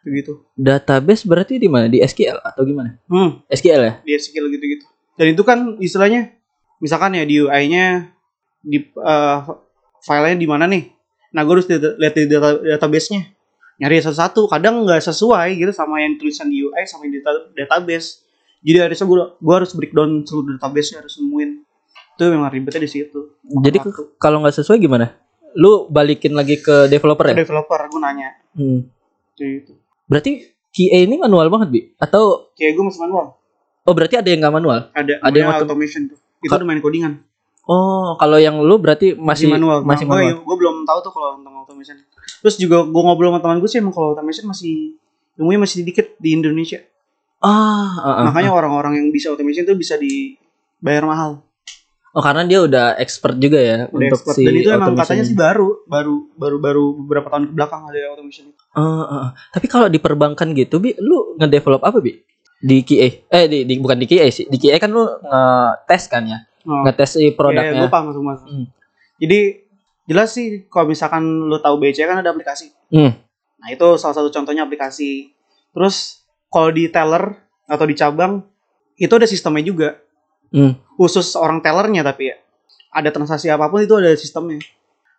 begitu 0.00 0.40
Database 0.56 1.28
berarti 1.28 1.60
di 1.60 1.68
mana? 1.68 1.92
Di 1.92 2.00
SQL 2.00 2.40
atau 2.40 2.64
gimana? 2.64 2.96
hmm 3.12 3.44
SQL 3.52 3.82
ya? 3.84 3.92
di 4.00 4.12
SQL 4.16 4.48
gitu-gitu. 4.48 4.86
Dan 5.18 5.36
itu 5.36 5.42
kan 5.44 5.76
istilahnya 5.76 6.32
misalkan 6.80 7.12
ya 7.12 7.26
di 7.28 7.42
UI-nya 7.42 8.08
di 8.64 8.78
eh, 8.80 9.38
filenya 10.00 10.38
di 10.38 10.46
mana 10.48 10.64
nih? 10.64 10.88
Nah, 11.34 11.42
gue 11.44 11.52
harus 11.52 11.66
lihat 11.68 12.00
lihat 12.00 12.14
di 12.16 12.24
data, 12.24 12.48
database-nya. 12.56 13.28
Nyari 13.78 13.98
satu-satu, 14.00 14.46
kadang 14.46 14.82
nggak 14.82 14.98
sesuai 15.00 15.54
gitu 15.54 15.70
sama 15.70 15.98
yang 15.98 16.14
tulisan 16.14 16.46
di 16.46 16.60
UI 16.60 16.82
sama 16.82 17.06
yang 17.06 17.14
di 17.14 17.20
data- 17.20 17.46
database. 17.52 18.26
Jadi 18.58 18.78
harusnya 18.80 19.06
gue 19.06 19.18
gue 19.38 19.54
harus 19.54 19.70
breakdown 19.70 20.10
seluruh 20.20 20.58
database-nya 20.58 20.98
harus 20.98 21.14
nemuin. 21.16 21.50
Itu 22.12 22.22
memang 22.26 22.50
ribetnya 22.50 22.80
di 22.80 22.90
situ. 22.90 23.38
Jadi 23.40 23.78
kalau 24.16 24.42
nggak 24.42 24.50
sesuai 24.52 24.76
gimana? 24.76 25.14
Lu 25.54 25.86
balikin 25.86 26.34
lagi 26.34 26.58
ke 26.58 26.86
developer 26.86 27.24
Ke 27.24 27.32
ya? 27.32 27.36
developer 27.38 27.78
gue 27.80 28.00
nanya 28.00 28.34
Hmm. 28.52 28.82
gitu. 29.32 29.78
Berarti 30.04 30.42
QA 30.68 30.98
ini 31.00 31.16
manual 31.16 31.46
banget, 31.48 31.68
Bi? 31.70 31.80
Atau 31.96 32.50
Kayak 32.52 32.74
gue 32.74 32.84
masih 32.84 33.00
manual. 33.00 33.38
oh 33.80 33.94
berarti 33.94 34.14
ada 34.14 34.26
yang 34.26 34.42
nggak 34.42 34.54
manual? 34.54 34.90
Ada 34.92 35.22
Ada 35.22 35.36
yang 35.36 35.54
automation 35.54 36.10
tuh. 36.10 36.18
Itu 36.38 36.50
Ka- 36.50 36.58
udah 36.58 36.66
main 36.66 36.78
codingan. 36.78 37.22
Oh, 37.68 38.16
kalau 38.16 38.40
yang 38.40 38.56
lu 38.64 38.80
berarti 38.80 39.12
masih, 39.12 39.52
manual. 39.52 39.84
Masih 39.84 40.08
Nah, 40.08 40.16
manual. 40.16 40.40
Gue, 40.40 40.56
belum 40.56 40.88
tahu 40.88 40.98
tuh 41.04 41.12
kalau 41.12 41.36
tentang 41.36 41.52
automation. 41.60 42.00
Terus 42.40 42.56
juga 42.56 42.80
gue 42.80 43.02
ngobrol 43.04 43.28
sama 43.28 43.44
teman 43.44 43.60
gue 43.60 43.68
sih 43.68 43.78
emang 43.84 43.92
kalau 43.92 44.16
automation 44.16 44.48
masih 44.48 44.96
ilmunya 45.36 45.60
masih 45.60 45.84
dikit 45.84 46.16
di 46.16 46.32
Indonesia. 46.32 46.80
Ah, 47.44 47.92
ah, 48.00 48.08
ah, 48.08 48.24
Makanya 48.32 48.56
orang-orang 48.56 48.96
yang 48.96 49.06
bisa 49.12 49.28
automation 49.28 49.68
tuh 49.68 49.76
bisa 49.76 50.00
dibayar 50.00 51.04
mahal. 51.04 51.44
Oh, 52.16 52.24
karena 52.24 52.48
dia 52.48 52.64
udah 52.64 52.96
expert 52.96 53.36
juga 53.36 53.60
ya 53.60 53.84
Udah 53.92 54.10
untuk 54.10 54.16
expert. 54.24 54.34
si 54.40 54.48
Dan 54.48 54.54
itu 54.56 54.70
emang 54.72 54.96
katanya 54.96 55.24
sih 55.28 55.36
baru, 55.36 55.84
baru, 55.84 56.16
baru, 56.40 56.56
baru 56.56 56.84
beberapa 57.04 57.28
tahun 57.28 57.44
ke 57.46 57.52
belakang 57.52 57.84
ada 57.84 58.00
automation 58.16 58.48
itu. 58.48 58.62
Ah, 58.72 58.80
ah, 58.80 59.12
ah. 59.12 59.30
Tapi 59.52 59.68
kalau 59.68 59.92
di 59.92 60.00
perbankan 60.00 60.56
gitu, 60.56 60.80
Bi, 60.80 60.96
lu 60.96 61.36
ngedevelop 61.36 61.84
apa, 61.84 62.00
Bi? 62.00 62.16
Di 62.64 62.80
QA. 62.80 63.28
Eh, 63.28 63.44
di, 63.46 63.58
di 63.68 63.76
bukan 63.76 64.00
di 64.00 64.08
QA 64.08 64.24
sih. 64.32 64.48
Di 64.48 64.56
QA 64.56 64.80
kan 64.80 64.88
lu 64.88 65.04
nge-tes 65.04 66.08
kan 66.08 66.24
ya? 66.24 66.47
Oh, 66.66 66.82
Ngetes 66.82 67.14
si 67.14 67.30
produknya. 67.32 67.76
gue 67.76 67.90
paham 67.90 68.10
semua. 68.10 68.34
Hmm. 68.40 68.66
Jadi 69.18 69.62
jelas 70.06 70.32
sih 70.32 70.66
kalau 70.66 70.88
misalkan 70.88 71.22
lu 71.22 71.58
tahu 71.58 71.78
BC 71.78 72.02
kan 72.02 72.18
ada 72.18 72.30
aplikasi. 72.30 72.72
Hmm. 72.90 73.14
Nah 73.58 73.68
itu 73.68 73.86
salah 73.96 74.14
satu 74.14 74.30
contohnya 74.30 74.64
aplikasi. 74.64 75.30
Terus 75.70 76.24
kalau 76.48 76.70
di 76.70 76.88
teller 76.88 77.36
atau 77.64 77.84
di 77.84 77.94
cabang 77.94 78.42
itu 78.96 79.12
ada 79.12 79.28
sistemnya 79.28 79.62
juga. 79.62 79.88
Hmm. 80.48 80.74
Khusus 80.96 81.36
orang 81.36 81.60
tellernya 81.60 82.02
tapi 82.02 82.32
ya. 82.32 82.36
Ada 82.88 83.12
transaksi 83.12 83.46
apa 83.46 83.68
pun 83.68 83.84
itu 83.84 83.94
ada 83.94 84.10
sistemnya. 84.16 84.58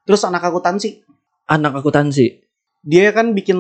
Terus 0.03 0.25
anak 0.25 0.41
akuntansi, 0.41 1.05
Anak 1.46 1.77
akuntansi. 1.77 2.41
dia 2.81 3.13
kan 3.13 3.38
bikin 3.38 3.58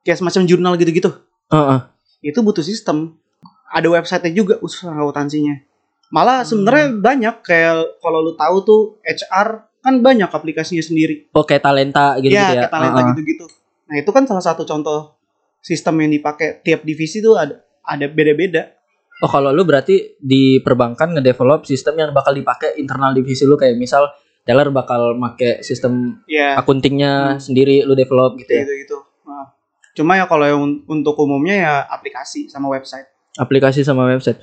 kayak 0.00 0.16
semacam 0.16 0.48
jurnal 0.48 0.72
gitu-gitu. 0.80 1.12
Heeh. 1.52 1.78
Itu 2.24 2.40
butuh 2.40 2.64
sistem. 2.64 3.20
Ada 3.68 3.92
websitenya 3.92 4.32
juga 4.32 4.54
khusus 4.56 4.80
akuntansinya. 4.82 5.60
Malah 6.08 6.40
sebenarnya 6.40 6.94
banyak 6.94 7.34
kayak 7.42 8.00
kalau 8.00 8.20
lu 8.22 8.32
tahu 8.32 8.56
tuh 8.62 8.80
HR 9.02 9.48
kan 9.78 9.94
banyak 10.00 10.26
aplikasinya 10.26 10.80
sendiri. 10.80 11.28
Oh, 11.30 11.44
kayak 11.44 11.62
talenta 11.62 12.16
gitu, 12.18 12.32
ya, 12.32 12.48
ya. 12.48 12.64
kayak 12.64 12.72
talenta 12.72 13.00
gitu-gitu. 13.12 13.44
Nah, 13.88 13.96
itu 13.96 14.10
kan 14.10 14.24
salah 14.24 14.40
satu 14.40 14.64
contoh 14.64 15.16
sistem 15.58 16.00
yang 16.00 16.10
dipakai 16.10 16.60
tiap 16.60 16.80
divisi 16.82 17.20
tuh 17.20 17.36
ada 17.36 17.60
ada 17.82 18.06
beda-beda. 18.06 18.72
Oh, 19.18 19.26
kalau 19.26 19.50
lu 19.50 19.64
berarti 19.64 20.16
di 20.16 20.60
perbankan 20.60 21.12
ngedevelop 21.12 21.66
sistem 21.66 21.98
yang 21.98 22.10
bakal 22.12 22.30
dipakai 22.32 22.78
internal 22.78 23.10
divisi 23.10 23.42
lu 23.42 23.58
kayak 23.58 23.74
misal 23.74 24.06
teller 24.44 24.70
bakal 24.70 25.12
make 25.12 25.60
sistem 25.60 26.22
Ya, 26.24 26.56
akuntingnya 26.56 27.36
Hmm. 27.36 27.40
sendiri 27.42 27.82
lu 27.82 27.92
develop 27.92 28.38
gitu 28.38 28.48
ya. 28.48 28.64
gitu-gitu. 28.64 28.96
Nah, 29.24 29.52
Cuma 29.92 30.14
ya 30.14 30.24
kalau 30.24 30.46
yang 30.46 30.60
un- 30.62 30.80
untuk 30.86 31.18
umumnya 31.18 31.54
ya 31.58 31.72
aplikasi 31.84 32.46
sama 32.46 32.70
website. 32.70 33.04
Aplikasi 33.34 33.82
sama 33.82 34.06
website. 34.06 34.38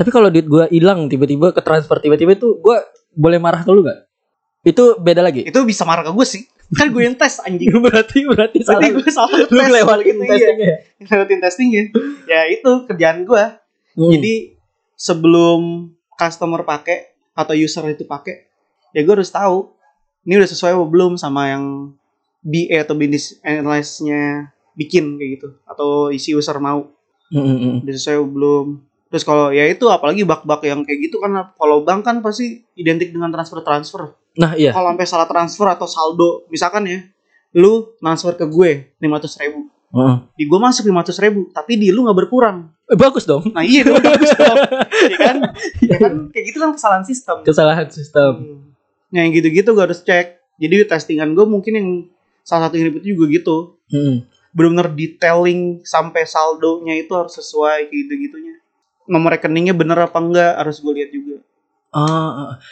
Tapi 0.00 0.08
kalau 0.08 0.32
duit 0.32 0.48
gua 0.48 0.64
hilang 0.72 1.12
tiba-tiba 1.12 1.52
ke 1.52 1.60
transfer 1.60 2.00
tiba-tiba 2.00 2.32
itu 2.32 2.56
gua 2.64 2.80
boleh 3.12 3.36
marah 3.36 3.60
ke 3.60 3.68
lu 3.68 3.84
gak? 3.84 4.08
Itu 4.64 4.96
beda 4.96 5.20
lagi. 5.20 5.44
Itu 5.44 5.64
bisa 5.68 5.84
marah 5.84 6.04
ke 6.04 6.12
gue 6.12 6.26
sih. 6.26 6.44
Kan 6.70 6.94
gue 6.94 7.02
yang 7.02 7.16
tes 7.16 7.40
anjing. 7.42 7.72
berarti 7.84 8.28
berarti 8.28 8.58
salah. 8.62 8.80
Berarti 8.84 8.96
gue 8.96 9.08
salah 9.10 9.38
Lu 9.48 9.60
tes 9.60 9.68
lewatin 9.72 10.04
gitu, 10.06 10.22
iya. 10.22 10.30
testingnya 10.30 10.66
ya. 10.68 10.76
Lewatin 11.08 11.38
testingnya. 11.40 11.82
Ya 12.28 12.40
itu 12.48 12.70
kerjaan 12.86 13.18
gue. 13.24 13.44
Hmm. 13.98 14.10
Jadi 14.14 14.34
sebelum 14.94 15.90
customer 16.14 16.62
pakai 16.62 17.16
atau 17.32 17.56
user 17.56 17.82
itu 17.88 18.04
pakai, 18.04 18.46
ya 18.92 19.00
gue 19.00 19.14
harus 19.16 19.32
tahu 19.32 19.72
ini 20.28 20.36
udah 20.36 20.50
sesuai 20.52 20.76
apa 20.76 20.84
belum 20.84 21.16
sama 21.16 21.48
yang 21.48 21.64
BA 22.44 22.84
atau 22.84 22.92
business 22.92 23.40
analyst-nya 23.40 24.52
bikin 24.76 25.16
kayak 25.16 25.40
gitu 25.40 25.48
atau 25.64 26.12
isi 26.12 26.36
user 26.36 26.60
mau 26.60 26.84
Hmm, 27.30 27.46
hmm, 27.46 27.58
hmm. 27.62 27.76
udah 27.86 27.94
sesuai 27.94 28.16
apa 28.18 28.26
belum. 28.26 28.66
Terus 29.10 29.26
kalau 29.26 29.50
ya 29.50 29.66
itu 29.66 29.90
apalagi 29.90 30.22
bug-bug 30.22 30.62
yang 30.62 30.86
kayak 30.86 31.10
gitu 31.10 31.18
kan 31.18 31.50
kalau 31.58 31.82
bank 31.82 32.06
kan 32.06 32.22
pasti 32.22 32.62
identik 32.78 33.10
dengan 33.10 33.34
transfer-transfer. 33.34 34.14
Nah, 34.38 34.54
iya. 34.54 34.70
Kalau 34.70 34.94
sampai 34.94 35.06
salah 35.10 35.26
transfer 35.26 35.66
atau 35.66 35.90
saldo, 35.90 36.46
misalkan 36.46 36.86
ya, 36.86 37.02
lu 37.58 37.98
transfer 37.98 38.38
ke 38.38 38.46
gue 38.46 38.94
500 39.02 39.42
ribu. 39.42 39.66
Heeh. 39.90 40.16
Di 40.38 40.44
gue 40.46 40.58
masuk 40.62 40.86
500 40.86 41.24
ribu, 41.26 41.50
tapi 41.50 41.74
di 41.74 41.90
lu 41.90 42.06
nggak 42.06 42.18
berkurang. 42.22 42.70
Eh, 42.86 42.94
bagus 42.94 43.26
dong. 43.26 43.50
Nah 43.50 43.66
iya 43.66 43.82
itu 43.82 43.90
bagus 43.90 44.30
dong. 44.38 44.58
ya 45.12 45.18
kan? 45.18 45.36
Ya 45.82 45.96
kan 45.98 46.12
kayak 46.30 46.44
gitu 46.46 46.58
kan 46.62 46.70
kesalahan 46.78 47.04
sistem. 47.06 47.36
Kesalahan 47.42 47.88
sistem. 47.90 48.32
Hmm. 48.38 48.60
Nah, 49.10 49.26
yang 49.26 49.34
gitu-gitu 49.34 49.74
gue 49.74 49.82
harus 49.82 49.98
cek. 50.06 50.38
Jadi 50.62 50.86
testingan 50.86 51.34
gue 51.34 51.42
mungkin 51.42 51.72
yang 51.74 51.88
salah 52.46 52.70
satu 52.70 52.78
yang 52.78 52.94
ribet 52.94 53.02
juga 53.02 53.24
gitu. 53.34 53.56
Hmm. 53.90 54.22
Bener-bener 54.54 54.94
detailing 54.94 55.82
sampai 55.82 56.22
saldonya 56.22 56.94
itu 56.94 57.10
harus 57.10 57.34
sesuai 57.34 57.90
kayak 57.90 57.98
gitu-gitunya. 58.06 58.54
Nomor 59.10 59.34
rekeningnya 59.34 59.74
bener 59.74 59.98
apa 59.98 60.18
enggak 60.22 60.52
harus 60.62 60.78
gue 60.78 60.92
lihat 60.94 61.10
juga. 61.10 61.36
Ah, 61.90 62.62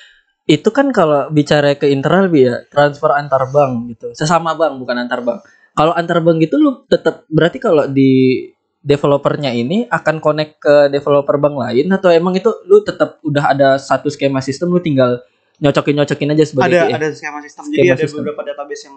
itu 0.47 0.71
kan 0.71 0.95
kalau 0.95 1.28
bicara 1.35 1.75
ke 1.75 1.90
internal 1.90 2.30
bi 2.30 2.47
ya 2.47 2.62
transfer 2.73 3.12
antar 3.12 3.50
bank 3.52 3.92
gitu 3.92 4.16
sesama 4.16 4.57
bank 4.57 4.80
bukan 4.80 4.97
antar 5.04 5.21
bank 5.21 5.45
kalau 5.76 5.92
antar 5.92 6.25
bank 6.25 6.40
gitu 6.40 6.57
lu 6.57 6.88
tetap 6.88 7.28
berarti 7.28 7.61
kalau 7.61 7.85
di 7.85 8.47
developernya 8.80 9.52
ini 9.52 9.85
akan 9.90 10.23
connect 10.25 10.57
ke 10.57 10.88
developer 10.88 11.37
bank 11.37 11.52
lain 11.52 11.87
atau 11.92 12.09
emang 12.09 12.33
itu 12.33 12.49
lu 12.64 12.80
tetap 12.80 13.21
udah 13.21 13.52
ada 13.52 13.68
satu 13.76 14.09
skema 14.09 14.40
sistem 14.40 14.73
lu 14.73 14.80
tinggal 14.80 15.21
nyocokin 15.59 15.95
nyocokin 15.99 16.33
aja 16.33 16.45
sebagai 16.47 16.78
ada 16.78 16.88
QA? 16.88 16.97
ada 16.97 17.07
skema 17.12 17.38
sistem. 17.42 17.62
Skema 17.66 17.76
jadi 17.76 17.88
ada 17.92 18.00
sistem. 18.00 18.18
beberapa 18.23 18.40
database 18.47 18.83
yang 18.88 18.97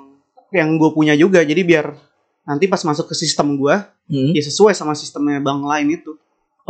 yang 0.52 0.70
gue 0.78 0.90
punya 0.94 1.14
juga. 1.18 1.42
Jadi 1.42 1.62
biar 1.66 1.86
nanti 2.46 2.66
pas 2.70 2.82
masuk 2.86 3.10
ke 3.12 3.16
sistem 3.18 3.58
gue 3.58 3.76
Hmm. 4.12 4.36
ya 4.36 4.44
sesuai 4.44 4.76
sama 4.76 4.92
sistemnya 4.92 5.40
bank 5.40 5.64
lain 5.64 5.96
itu. 5.96 6.12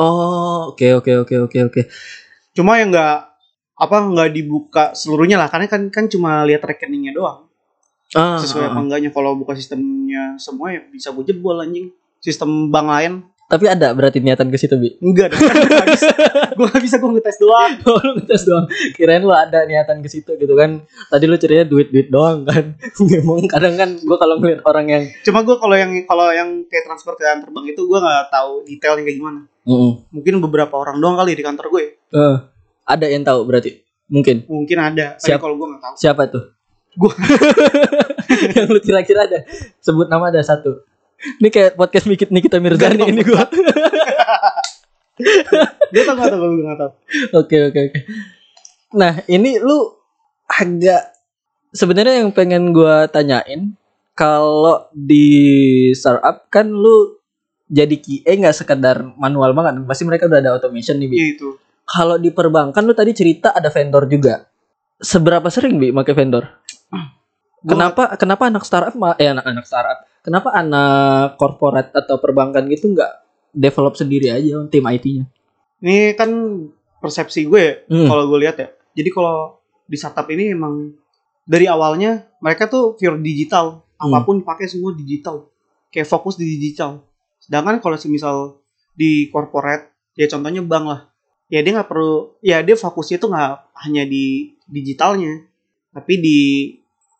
Oh 0.02 0.74
oke 0.74 0.88
oke 0.98 1.12
oke 1.22 1.36
oke 1.46 1.58
oke 1.70 1.82
Cuma 2.52 2.76
yang 2.82 2.92
nggak 2.92 3.18
apa 3.82 3.96
nggak 3.98 4.30
dibuka 4.36 4.84
seluruhnya 4.94 5.42
lah 5.42 5.50
karena 5.50 5.66
kan 5.66 5.90
kan 5.90 6.06
cuma 6.12 6.46
lihat 6.46 6.62
rekeningnya 6.62 7.18
doang. 7.18 7.50
ah, 8.14 8.38
sesuai 8.38 8.68
ah, 8.68 8.70
apa 8.76 8.78
ah. 8.78 8.84
enggaknya 8.84 9.10
kalau 9.16 9.40
buka 9.40 9.56
sistemnya 9.56 10.36
semua 10.36 10.76
ya 10.76 10.84
bisa 10.92 11.16
gue 11.16 11.24
jebol 11.24 11.58
anjing 11.64 11.90
sistem 12.20 12.68
bank 12.68 12.88
lain 12.92 13.14
tapi 13.52 13.68
ada 13.68 13.92
berarti 13.92 14.18
niatan 14.18 14.48
ke 14.48 14.56
situ 14.56 14.80
bi 14.80 14.96
enggak 14.98 15.30
dong 15.30 15.44
gue 16.56 16.68
gak 16.68 16.80
bisa 16.80 16.96
gue 16.96 17.12
ngetes 17.12 17.38
doang 17.38 17.72
Oh, 17.84 18.00
lu 18.00 18.12
ngetes 18.16 18.44
doang. 18.44 18.64
Kirain 18.94 19.20
lu 19.20 19.30
ada 19.30 19.64
niatan 19.64 20.00
ke 20.00 20.08
situ 20.08 20.32
gitu 20.34 20.54
kan. 20.54 20.80
Tadi 21.08 21.26
lu 21.26 21.36
ceritanya 21.36 21.66
duit-duit 21.66 22.08
doang 22.08 22.46
kan. 22.46 22.78
Memang 23.12 23.44
kadang 23.46 23.76
kan 23.76 23.90
gua 24.00 24.16
kalau 24.16 24.38
ngeliat 24.38 24.64
orang 24.64 24.86
yang 24.88 25.04
cuma 25.22 25.42
gue 25.42 25.54
kalau 25.54 25.74
yang 25.74 25.92
kalau 26.06 26.30
yang 26.30 26.64
kayak 26.66 26.86
transfer 26.86 27.12
ke 27.14 27.26
antar 27.26 27.50
bank 27.50 27.68
itu 27.68 27.82
gue 27.82 28.00
nggak 28.00 28.30
tahu 28.30 28.64
detailnya 28.64 29.04
kayak 29.04 29.18
gimana 29.18 29.40
Heeh. 29.62 29.92
mungkin 30.08 30.34
beberapa 30.40 30.74
orang 30.74 30.98
doang 30.98 31.16
kali 31.16 31.34
di 31.34 31.44
kantor 31.44 31.68
gue 31.70 31.84
Eh, 32.10 32.36
ada 32.86 33.06
yang 33.06 33.22
tahu 33.22 33.44
berarti. 33.44 33.84
Mungkin. 34.08 34.44
mungkin 34.46 34.78
ada 34.78 35.16
tapi 35.16 35.28
Siap. 35.28 35.40
kalau 35.40 35.56
gue 35.56 35.68
nggak 35.68 35.82
tahu 35.82 35.94
Siapa 35.98 36.24
tuh? 36.28 36.44
Gua. 36.94 37.12
yang 38.56 38.68
lu 38.68 38.80
kira-kira 38.80 39.24
ada. 39.24 39.40
Sebut 39.80 40.08
nama 40.08 40.28
ada 40.28 40.42
satu. 40.42 40.84
Ini 41.22 41.50
kayak 41.54 41.78
podcast 41.78 42.10
Mikit 42.10 42.30
Nikita 42.34 42.58
Mirzani 42.58 43.06
ini 43.06 43.22
gua. 43.22 43.46
dia 45.94 46.02
tahu 46.02 46.18
gue 46.18 46.66
nggak 46.66 46.80
tahu 46.82 46.92
Oke 47.38 47.58
oke 47.70 47.80
oke. 47.92 48.00
Nah, 48.98 49.22
ini 49.30 49.62
lu 49.62 49.94
agak 50.50 51.14
sebenarnya 51.72 52.26
yang 52.26 52.34
pengen 52.34 52.74
gua 52.74 53.06
tanyain 53.06 53.78
kalau 54.18 54.90
di 54.92 55.90
startup 55.96 56.50
kan 56.52 56.68
lu 56.68 57.22
jadi 57.72 57.96
QA 57.96 58.32
nggak 58.36 58.58
sekedar 58.58 59.00
manual 59.16 59.56
banget, 59.56 59.80
pasti 59.88 60.04
mereka 60.04 60.28
udah 60.28 60.44
ada 60.44 60.52
automation 60.60 61.00
nih, 61.00 61.08
Bi. 61.08 61.16
Iya 61.16 61.28
itu 61.40 61.50
Kalau 61.88 62.20
di 62.20 62.30
perbankan 62.36 62.84
lu 62.84 62.92
tadi 62.92 63.16
cerita 63.16 63.56
ada 63.56 63.72
vendor 63.72 64.12
juga. 64.12 64.44
Seberapa 65.00 65.48
sering 65.48 65.80
Bi 65.80 65.96
pakai 65.96 66.14
vendor? 66.14 66.44
Kenapa 67.70 68.18
kenapa 68.18 68.50
anak 68.50 68.66
startup 68.66 68.98
eh 69.22 69.30
anak-anak 69.30 69.66
startup? 69.70 70.11
Kenapa 70.22 70.54
anak 70.54 71.36
korporat 71.36 71.90
atau 71.92 72.22
perbankan 72.22 72.70
gitu 72.70 72.94
nggak 72.94 73.12
develop 73.52 73.98
sendiri 73.98 74.32
aja 74.32 74.64
tim 74.70 74.86
IT-nya? 74.86 75.26
ini 75.82 76.14
kan 76.14 76.30
persepsi 77.02 77.50
gue 77.50 77.58
ya, 77.58 77.74
Hmm. 77.90 78.06
kalau 78.06 78.30
gue 78.30 78.46
lihat 78.46 78.56
ya 78.62 78.70
jadi 78.94 79.10
kalau 79.10 79.58
di 79.84 79.98
startup 79.98 80.30
ini 80.30 80.54
emang 80.54 80.94
dari 81.42 81.66
awalnya 81.66 82.30
mereka 82.38 82.70
tuh 82.70 82.94
pure 82.94 83.18
digital 83.18 83.82
Hmm. 83.98 84.14
apa 84.14 84.22
pun 84.22 84.46
dipakai 84.46 84.70
semua 84.70 84.94
digital 84.94 85.50
kayak 85.90 86.06
fokus 86.06 86.38
di 86.38 86.46
digital 86.46 87.02
sedangkan 87.42 87.82
kalau 87.82 87.98
semisal 87.98 88.62
di 88.94 89.26
corporate 89.34 89.90
ya 90.14 90.30
contohnya 90.30 90.62
bank 90.62 90.86
lah 90.86 91.02
ya 91.50 91.66
dia 91.66 91.74
nggak 91.74 91.90
perlu 91.90 92.38
ya 92.46 92.62
dia 92.62 92.78
fokusnya 92.78 93.18
tuh 93.18 93.34
nggak 93.34 93.52
hanya 93.82 94.06
di 94.06 94.54
digitalnya 94.70 95.42
tapi 95.92 96.14
di 96.22 96.40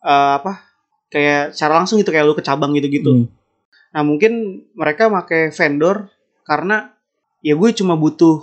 eh, 0.00 0.32
apa 0.38 0.71
kayak 1.12 1.52
secara 1.52 1.78
langsung 1.78 2.00
gitu 2.00 2.08
kayak 2.08 2.24
lu 2.24 2.32
ke 2.32 2.42
cabang 2.42 2.72
gitu 2.72 2.88
gitu 2.88 3.12
Hmm. 3.12 3.26
Nah 3.92 4.02
mungkin 4.02 4.32
mereka 4.72 5.12
pakai 5.12 5.52
vendor 5.52 6.08
karena 6.42 6.96
ya 7.44 7.52
gue 7.52 7.70
cuma 7.76 7.92
butuh 7.92 8.40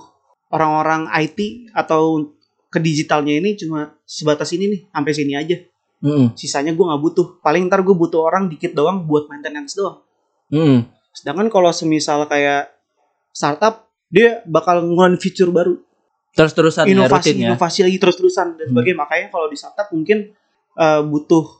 orang-orang 0.53 1.09
IT 1.09 1.73
atau 1.73 2.29
ke 2.69 2.77
digitalnya 2.77 3.33
ini 3.33 3.57
cuma 3.57 3.97
sebatas 4.05 4.53
ini 4.53 4.69
nih 4.69 4.81
sampai 4.93 5.11
sini 5.11 5.33
aja. 5.33 5.57
Mm-mm. 5.99 6.38
Sisanya 6.38 6.71
gue 6.71 6.85
nggak 6.85 7.01
butuh. 7.01 7.41
Paling 7.41 7.65
ntar 7.65 7.81
gue 7.81 7.91
butuh 7.91 8.21
orang 8.23 8.45
dikit 8.45 8.77
doang 8.77 9.09
buat 9.09 9.25
maintenance 9.25 9.73
doang. 9.73 10.05
Mm-mm. 10.53 10.85
Sedangkan 11.17 11.49
kalau 11.49 11.73
semisal 11.73 12.29
kayak 12.29 12.69
startup 13.33 13.89
dia 14.07 14.45
bakal 14.45 14.85
ngeluarin 14.85 15.17
fitur 15.17 15.49
baru, 15.49 15.81
Terus-terusan 16.38 16.85
ya, 16.85 16.93
inovasi, 16.93 17.33
rutin 17.33 17.35
ya. 17.41 17.47
inovasi 17.51 17.79
lagi 17.83 17.97
terus-terusan 17.97 18.47
dan 18.53 18.69
Hmm. 18.69 18.77
sebagainya. 18.77 18.97
Makanya 19.01 19.27
kalau 19.33 19.49
di 19.49 19.57
startup 19.57 19.89
mungkin 19.89 20.29
eh, 20.77 21.01
butuh 21.03 21.58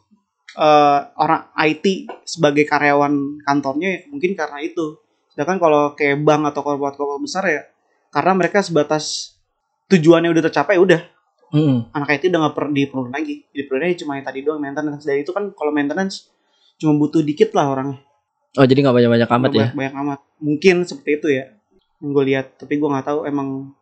eh, 0.60 1.00
orang 1.16 1.42
IT 1.56 1.86
sebagai 2.28 2.68
karyawan 2.68 3.40
kantornya 3.48 3.88
ya 3.96 4.00
mungkin 4.12 4.36
karena 4.36 4.60
itu. 4.60 5.00
Sedangkan 5.32 5.58
kalau 5.58 5.96
kayak 5.96 6.20
bank 6.20 6.52
atau 6.52 6.62
korporat-korporat 6.68 7.22
besar 7.24 7.44
ya 7.48 7.62
karena 8.12 8.32
mereka 8.36 8.60
sebatas 8.60 9.38
tujuannya 9.88 10.30
udah 10.30 10.44
tercapai 10.50 10.78
udah 10.82 11.02
Mm-mm. 11.50 11.90
anak 11.98 12.20
IT 12.20 12.30
udah 12.30 12.40
nggak 12.46 12.56
perlu 12.60 12.72
diperluin 12.76 13.10
lagi. 13.10 13.42
Diperluinnya 13.50 13.98
cuma 14.06 14.20
yang 14.22 14.26
tadi 14.28 14.40
doang 14.46 14.62
maintenance. 14.62 15.02
Dan 15.02 15.18
itu 15.18 15.34
kan 15.34 15.50
kalau 15.58 15.74
maintenance 15.74 16.30
cuma 16.78 16.94
butuh 16.94 17.26
dikit 17.26 17.56
lah 17.58 17.74
orangnya. 17.74 17.98
Oh 18.58 18.66
jadi 18.66 18.82
nggak 18.86 18.96
banyak-banyak 18.96 19.30
amat 19.30 19.50
Nggak 19.50 19.54
ya? 19.54 19.60
banyak, 19.62 19.76
banyak 19.78 19.96
amat. 20.06 20.20
Mungkin 20.42 20.76
seperti 20.86 21.12
itu 21.18 21.28
ya. 21.34 21.46
Yang 22.00 22.10
gue 22.14 22.24
lihat, 22.30 22.48
tapi 22.58 22.78
gue 22.78 22.90
nggak 22.90 23.06
tahu 23.06 23.20
emang 23.26 23.74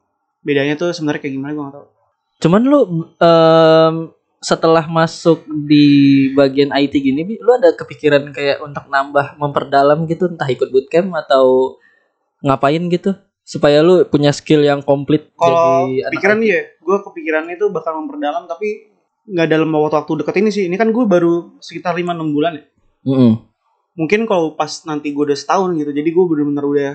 bedanya 0.42 0.80
tuh 0.80 0.96
sebenarnya 0.96 1.22
kayak 1.28 1.34
gimana 1.36 1.52
gue 1.52 1.64
nggak 1.68 1.76
tahu. 1.76 1.88
Cuman 2.38 2.62
lu 2.64 2.80
em, 3.20 3.96
setelah 4.38 4.86
masuk 4.86 5.46
di 5.50 6.30
bagian 6.38 6.70
IT 6.70 6.94
gini, 7.02 7.26
Bi, 7.26 7.36
lu 7.42 7.58
ada 7.58 7.74
kepikiran 7.74 8.30
kayak 8.30 8.62
untuk 8.62 8.86
nambah 8.86 9.38
memperdalam 9.42 10.06
gitu, 10.06 10.30
entah 10.30 10.46
ikut 10.46 10.70
bootcamp 10.70 11.10
atau 11.26 11.78
ngapain 12.46 12.86
gitu, 12.94 13.18
supaya 13.42 13.82
lu 13.82 14.06
punya 14.06 14.30
skill 14.30 14.62
yang 14.62 14.86
komplit 14.86 15.34
Kalau 15.34 15.90
pikiran 15.90 16.38
IT? 16.46 16.54
ya, 16.54 16.62
gue 16.70 16.98
kepikiran 17.02 17.50
itu 17.50 17.66
bakal 17.74 17.98
memperdalam 17.98 18.46
tapi 18.46 18.94
nggak 19.28 19.48
dalam 19.50 19.70
waktu-waktu 19.74 20.24
deket 20.24 20.36
ini 20.40 20.50
sih. 20.54 20.64
Ini 20.70 20.78
kan 20.78 20.94
gue 20.94 21.06
baru 21.10 21.58
sekitar 21.58 21.98
5-6 21.98 22.36
bulan 22.36 22.52
ya. 22.62 22.64
Mm-mm. 23.10 23.34
Mungkin 23.98 24.30
kalau 24.30 24.54
pas 24.54 24.70
nanti 24.86 25.10
gue 25.10 25.24
udah 25.34 25.38
setahun 25.38 25.74
gitu, 25.74 25.90
jadi 25.90 26.10
gue 26.14 26.26
bener-bener 26.30 26.66
udah 26.66 26.92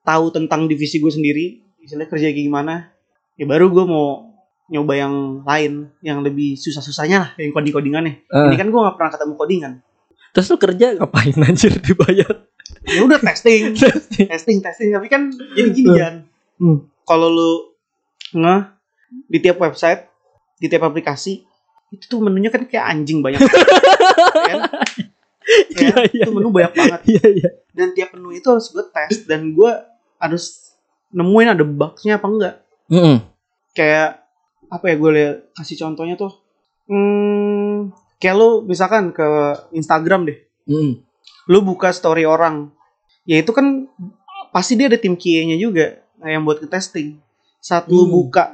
tahu 0.00 0.32
tentang 0.32 0.64
divisi 0.64 0.96
gue 0.96 1.12
sendiri, 1.12 1.60
misalnya 1.76 2.08
kerja 2.08 2.32
kayak 2.32 2.46
gimana, 2.48 2.88
ya 3.36 3.44
baru 3.44 3.68
gue 3.68 3.84
mau 3.84 4.35
nyoba 4.66 4.92
yang 4.94 5.14
lain, 5.42 5.72
yang 6.00 6.18
lebih 6.20 6.58
susah-susahnya 6.58 7.16
lah, 7.18 7.30
yang 7.38 7.54
coding-codingannya. 7.54 8.26
Ah. 8.28 8.50
Ini 8.50 8.56
kan 8.58 8.68
gue 8.68 8.80
nggak 8.80 8.96
pernah 8.98 9.10
ketemu 9.14 9.32
codingan. 9.34 9.72
Terus 10.30 10.46
lu 10.50 10.56
kerja 10.58 10.86
ngapain 10.94 11.36
anjir 11.40 11.72
dibayar? 11.78 12.32
Ya 12.84 13.00
udah 13.00 13.18
testing, 13.18 13.78
testing, 14.30 14.58
testing. 14.58 14.90
Tapi 14.90 15.06
kan 15.06 15.30
jadi 15.54 15.68
gini 15.70 15.88
Hmm. 15.88 15.98
Jan, 15.98 16.14
Hmm. 16.56 16.78
kalau 17.04 17.28
lu 17.28 17.50
nge 18.34 18.56
di 19.28 19.38
tiap 19.38 19.56
website, 19.58 20.10
di 20.56 20.66
tiap 20.66 20.82
aplikasi, 20.84 21.46
itu 21.88 22.04
tuh 22.04 22.18
menunya 22.18 22.50
kan 22.50 22.66
kayak 22.66 22.84
anjing 22.86 23.22
banyak. 23.22 23.38
kan? 24.50 24.60
Iya, 25.46 25.94
Ya, 25.94 25.96
iya, 26.10 26.24
itu 26.26 26.30
menu 26.34 26.50
banyak 26.50 26.72
banget. 26.74 27.00
Iya 27.06 27.24
iya. 27.30 27.48
Dan 27.70 27.94
tiap 27.94 28.10
menu 28.12 28.34
itu 28.34 28.50
harus 28.50 28.66
gue 28.66 28.82
tes 28.90 29.22
dan 29.24 29.54
gue 29.54 29.70
harus 30.18 30.74
nemuin 31.14 31.54
ada 31.54 31.62
bugnya 31.62 32.18
apa 32.18 32.26
enggak. 32.26 32.54
Mm-mm. 32.90 33.22
Kayak 33.70 34.25
apa 34.66 34.84
ya 34.86 34.94
gue 34.94 35.10
lihat 35.12 35.36
kasih 35.54 35.76
contohnya 35.78 36.14
tuh. 36.14 36.32
Hmm, 36.86 37.90
kayak 38.16 38.36
lu 38.36 38.48
misalkan 38.62 39.10
ke 39.10 39.26
Instagram 39.72 40.22
deh 40.24 40.38
Hmm. 40.66 40.98
lu 41.46 41.58
buka 41.60 41.90
story 41.90 42.22
orang 42.22 42.70
ya 43.22 43.38
itu 43.38 43.50
kan 43.50 43.86
pasti 44.50 44.74
dia 44.74 44.86
ada 44.86 44.94
tim 44.94 45.14
QA-nya 45.14 45.54
juga 45.54 45.98
nah, 46.16 46.26
yang 46.28 46.42
buat 46.42 46.58
ke 46.58 46.66
testing 46.66 47.18
saat 47.58 47.86
lu 47.86 48.02
Hmm. 48.02 48.12
buka 48.12 48.44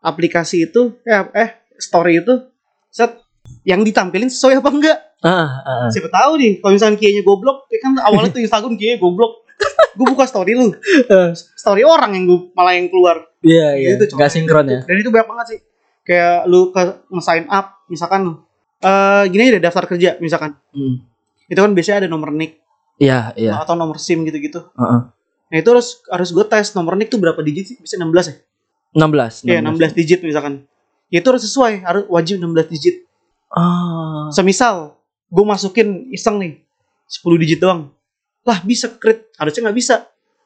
aplikasi 0.00 0.66
itu 0.66 0.98
eh, 1.02 1.22
eh 1.32 1.50
story 1.74 2.18
itu 2.18 2.50
set 2.88 3.14
yang 3.62 3.82
ditampilin 3.82 4.26
sesuai 4.26 4.58
apa 4.58 4.68
enggak 4.68 4.98
Ah, 5.18 5.30
ah, 5.30 5.70
ah. 5.86 5.88
siapa 5.88 6.10
tahu 6.10 6.38
nih 6.38 6.52
kalau 6.58 6.72
misalnya 6.72 6.94
QA-nya 6.94 7.22
goblok 7.22 7.66
ya 7.68 7.78
kan 7.78 7.92
awalnya 8.00 8.30
tuh 8.30 8.42
Instagram 8.42 8.74
QA 8.74 8.98
goblok 8.98 9.46
gue 9.98 10.06
buka 10.06 10.26
story 10.26 10.54
lu 10.54 10.74
Eh, 11.04 11.30
story 11.34 11.82
orang 11.82 12.10
yang 12.12 12.24
gue 12.26 12.40
malah 12.54 12.74
yang 12.74 12.90
keluar 12.90 13.27
Iya, 13.40 13.66
iya. 13.74 13.88
Itu 13.94 14.14
Gak 14.14 14.30
sinkron 14.30 14.66
ya. 14.66 14.80
dan 14.82 14.96
itu 14.96 15.08
banyak 15.08 15.28
banget 15.28 15.46
sih 15.48 15.60
kayak 16.02 16.46
lu 16.46 16.72
ke 16.72 16.80
sign 17.18 17.44
up 17.46 17.84
misalkan 17.86 18.40
eh 18.78 19.22
gini 19.28 19.42
aja 19.44 19.52
deh, 19.54 19.62
daftar 19.62 19.84
kerja 19.86 20.16
misalkan 20.18 20.56
Hmm. 20.70 21.02
itu 21.46 21.56
kan 21.56 21.72
biasanya 21.72 22.04
ada 22.04 22.08
nomor 22.08 22.30
nick 22.30 22.58
Iya, 22.96 23.30
iya. 23.34 23.58
atau 23.58 23.74
nomor 23.74 23.96
SIM 23.96 24.22
gitu-gitu 24.22 24.58
Heeh. 24.74 25.00
Nah 25.48 25.56
itu 25.56 25.68
harus 25.68 26.02
harus 26.06 26.28
gue 26.28 26.44
tes 26.44 26.72
nomor 26.72 26.92
nick 26.92 27.08
tuh 27.08 27.16
berapa 27.16 27.40
digit 27.40 27.64
sih? 27.64 27.76
Bisa 27.78 27.96
16 27.96 28.26
ya? 28.26 28.36
16. 28.92 29.48
Iya 29.48 29.58
16 29.62 29.92
digit 29.94 30.20
misalkan. 30.20 30.68
Ya 31.08 31.20
itu 31.20 31.28
harus 31.28 31.40
sesuai, 31.40 31.80
harus 31.80 32.04
wajib 32.06 32.36
16 32.36 32.68
digit. 32.68 33.08
Ah. 33.48 34.28
Semisal 34.28 35.00
gue 35.26 35.44
masukin 35.44 35.88
iseng 36.10 36.36
nih 36.36 36.60
10 37.06 37.40
digit 37.40 37.58
doang. 37.58 37.92
Lah 38.44 38.60
bisa 38.60 38.92
crit, 38.92 39.28
harusnya 39.36 39.68
nggak 39.68 39.76
bisa. 39.76 40.04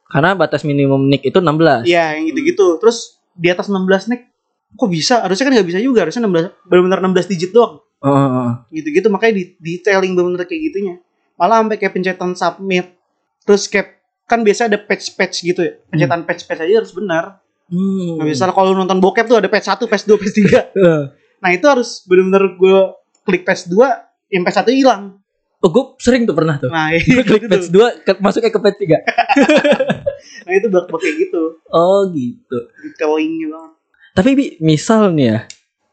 Karena 0.09 0.37
batas 0.37 0.63
minimum 0.67 1.09
nick 1.09 1.25
itu 1.25 1.39
16. 1.39 1.87
Iya 1.89 2.19
yang 2.19 2.29
gitu-gitu. 2.31 2.79
Terus 2.79 3.23
di 3.33 3.49
atas 3.49 3.69
16 3.69 4.11
nick 4.13 4.29
kok 4.77 4.91
bisa? 4.91 5.25
Harusnya 5.25 5.49
kan 5.49 5.53
nggak 5.57 5.69
bisa 5.69 5.81
juga, 5.81 6.05
harusnya 6.05 6.23
16 6.25 6.69
benar-benar 6.69 6.99
16 7.05 7.33
digit 7.33 7.51
doang. 7.53 7.81
Heeh, 8.03 8.29
heeh. 8.29 8.53
Gitu-gitu 8.83 9.09
makanya 9.09 9.35
di 9.41 9.45
detailing 9.61 10.13
benar-benar 10.17 10.45
kayak 10.49 10.63
gitunya. 10.73 10.95
Malah 11.39 11.65
sampai 11.65 11.77
kayak 11.81 11.93
pencetan 11.95 12.33
submit. 12.35 12.87
Terus 13.47 13.67
kayak 13.71 14.03
kan 14.27 14.41
biasa 14.43 14.71
ada 14.71 14.79
patch-patch 14.81 15.37
gitu 15.45 15.61
ya. 15.65 15.73
Pencetan 15.89 16.25
patch-patch 16.25 16.61
aja 16.65 16.75
harus 16.83 16.93
benar. 16.93 17.43
Hmm. 17.73 18.21
Nah, 18.21 18.25
misalnya 18.29 18.53
kalau 18.53 18.77
nonton 18.77 19.01
bokep 19.01 19.25
tuh 19.25 19.41
ada 19.41 19.49
patch 19.49 19.69
1, 19.71 19.89
patch 19.89 20.05
2, 20.05 20.21
patch 20.21 20.35
3. 20.37 20.77
Eh. 20.77 21.03
Nah, 21.41 21.51
itu 21.57 21.65
harus 21.65 22.05
bener-bener 22.05 22.55
gue 22.61 22.79
klik 23.25 23.43
patch 23.49 23.71
2, 23.73 23.81
yang 24.29 24.43
patch 24.45 24.61
1 24.61 24.77
hilang. 24.77 25.22
Oh, 25.63 25.71
gue 25.71 25.85
sering 26.03 26.27
tuh 26.27 26.35
pernah 26.35 26.59
tuh. 26.59 26.67
Nah, 26.67 26.91
Gue 27.07 27.23
klik 27.23 27.47
tuh. 27.47 27.71
2 27.71 28.03
ke, 28.03 28.13
masuknya 28.19 28.51
ke 28.51 28.59
patch 28.59 28.79
3. 28.83 28.99
Nah, 30.43 30.53
itu 30.59 30.67
bak 30.67 30.91
kayak 30.91 31.17
gitu. 31.23 31.43
Oh, 31.71 32.03
gitu. 32.11 32.59
Detailingnya 32.83 33.47
banget. 33.55 33.73
Tapi 34.13 34.31
Bi, 34.35 34.47
misal 34.59 35.15
nih 35.15 35.27
ya, 35.31 35.39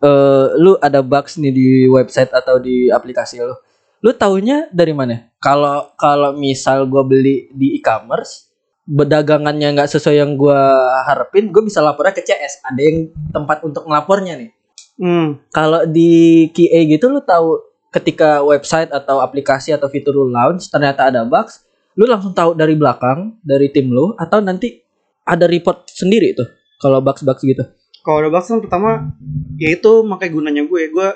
eh 0.04 0.46
lu 0.60 0.76
ada 0.82 1.00
bugs 1.06 1.38
nih 1.38 1.54
di 1.54 1.68
website 1.88 2.34
atau 2.34 2.58
di 2.58 2.90
aplikasi 2.90 3.40
lu. 3.40 3.56
Lu 4.02 4.12
taunya 4.18 4.68
dari 4.74 4.92
mana? 4.92 5.30
Kalau 5.40 5.94
kalau 5.96 6.34
misal 6.36 6.90
gua 6.90 7.06
beli 7.06 7.48
di 7.54 7.78
e-commerce, 7.80 8.50
berdagangannya 8.90 9.78
nggak 9.78 9.88
sesuai 9.88 10.18
yang 10.18 10.34
gua 10.34 10.58
harapin, 11.06 11.54
gue 11.54 11.62
bisa 11.62 11.80
lapornya 11.80 12.12
ke 12.18 12.26
CS. 12.26 12.66
Ada 12.66 12.82
yang 12.82 12.98
tempat 13.32 13.62
untuk 13.64 13.86
ngelapornya 13.86 14.34
nih. 14.36 14.52
Hmm. 15.00 15.40
Kalau 15.54 15.88
di 15.88 16.50
QA 16.52 16.90
gitu 16.92 17.08
lu 17.08 17.24
tahu 17.24 17.69
ketika 17.90 18.46
website 18.46 18.94
atau 18.94 19.22
aplikasi 19.22 19.74
atau 19.74 19.90
fitur 19.90 20.14
lu 20.14 20.30
launch 20.30 20.70
ternyata 20.70 21.10
ada 21.10 21.26
bugs, 21.26 21.66
lu 21.98 22.06
langsung 22.06 22.34
tahu 22.34 22.54
dari 22.54 22.78
belakang 22.78 23.38
dari 23.42 23.74
tim 23.74 23.90
lu 23.90 24.14
atau 24.16 24.40
nanti 24.40 24.82
ada 25.26 25.46
report 25.46 25.90
sendiri 25.90 26.34
tuh 26.34 26.50
kalau 26.80 27.04
bugs-bugs 27.04 27.44
gitu. 27.44 27.64
Kalau 28.02 28.24
ada 28.24 28.30
bugs 28.32 28.48
kan 28.48 28.64
pertama, 28.64 29.12
ya 29.60 29.76
itu 29.76 29.92
makanya 30.08 30.32
gunanya 30.32 30.64
gue. 30.66 30.82
Gue, 30.90 31.10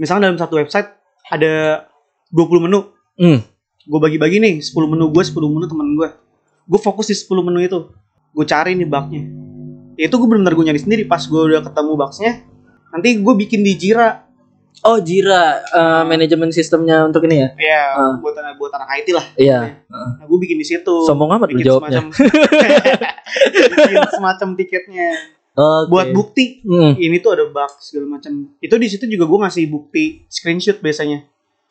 misalnya 0.00 0.32
dalam 0.32 0.40
satu 0.40 0.56
website 0.56 0.88
ada 1.28 1.84
20 2.32 2.64
menu. 2.64 2.88
Hmm. 3.20 3.44
Gue 3.84 4.00
bagi-bagi 4.00 4.40
nih, 4.40 4.64
10 4.64 4.72
menu 4.88 5.12
gue, 5.12 5.22
10 5.22 5.36
menu 5.44 5.68
temen 5.68 5.88
gue. 5.94 6.08
Gue 6.64 6.80
fokus 6.80 7.12
di 7.12 7.14
10 7.14 7.44
menu 7.44 7.60
itu. 7.60 7.92
Gue 8.32 8.44
cari 8.48 8.72
nih 8.72 8.88
bugnya. 8.88 9.22
Ya 9.94 10.10
itu 10.10 10.16
gue 10.16 10.26
bener-bener 10.26 10.56
gue 10.56 10.64
nyari 10.72 10.80
sendiri. 10.80 11.02
Pas 11.04 11.20
gue 11.20 11.38
udah 11.38 11.60
ketemu 11.60 11.92
bugsnya, 11.94 12.32
nanti 12.90 13.08
gue 13.20 13.34
bikin 13.36 13.60
di 13.60 13.76
Jira. 13.76 14.23
Oh 14.82 14.98
Jira 14.98 15.62
eh, 15.62 16.02
manajemen 16.02 16.50
sistemnya 16.50 17.04
untuk 17.04 17.24
ini 17.24 17.38
ya? 17.38 17.48
Ya, 17.56 17.82
Ah. 17.94 18.14
buat 18.18 18.34
anak 18.34 18.58
buat 18.58 18.68
anak 18.70 18.88
IT 18.96 19.08
lah. 19.10 19.26
Iya. 19.34 19.86
Nah, 19.86 20.24
gue 20.24 20.38
bikin 20.40 20.56
di 20.56 20.66
situ. 20.66 20.94
Sombong 21.04 21.30
amat 21.32 21.46
bikin 21.48 21.62
jawabnya. 21.64 22.02
semacam 22.02 22.04
bikin 23.76 24.02
semacam 24.10 24.48
tiketnya 24.54 25.08
Oke. 25.54 25.86
buat 25.88 26.06
bukti 26.10 26.44
Hmm. 26.60 26.94
ini 26.96 27.18
tuh 27.18 27.32
ada 27.32 27.44
bug 27.46 27.72
segala 27.78 28.18
macam 28.18 28.32
itu 28.56 28.74
di 28.74 28.88
situ 28.88 29.04
juga 29.06 29.24
gue 29.24 29.38
ngasih 29.40 29.64
bukti 29.66 30.04
screenshot 30.28 30.78
biasanya 30.78 31.22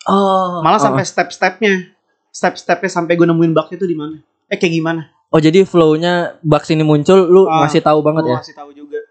Oh. 0.04 0.60
malah 0.60 0.76
oh. 0.76 0.84
sampai 0.84 1.04
step-stepnya 1.04 1.92
step-stepnya 2.28 2.90
sampai 2.90 3.14
gue 3.14 3.24
nemuin 3.24 3.52
bug 3.52 3.68
itu 3.70 3.84
di 3.84 3.94
mana 3.94 4.20
eh 4.46 4.56
kayak 4.56 4.74
gimana 4.74 5.04
Oh 5.28 5.42
jadi 5.42 5.64
flow-nya 5.64 6.38
bugs 6.40 6.70
ini 6.70 6.82
muncul, 6.82 7.26
lu 7.26 7.50
Ah, 7.50 7.66
ngasih 7.66 7.82
tahu 7.82 8.00
banget 8.02 8.30
ya? 8.30 8.38
ngasih 8.38 8.54
tahu 8.54 8.70
juga 8.72 9.02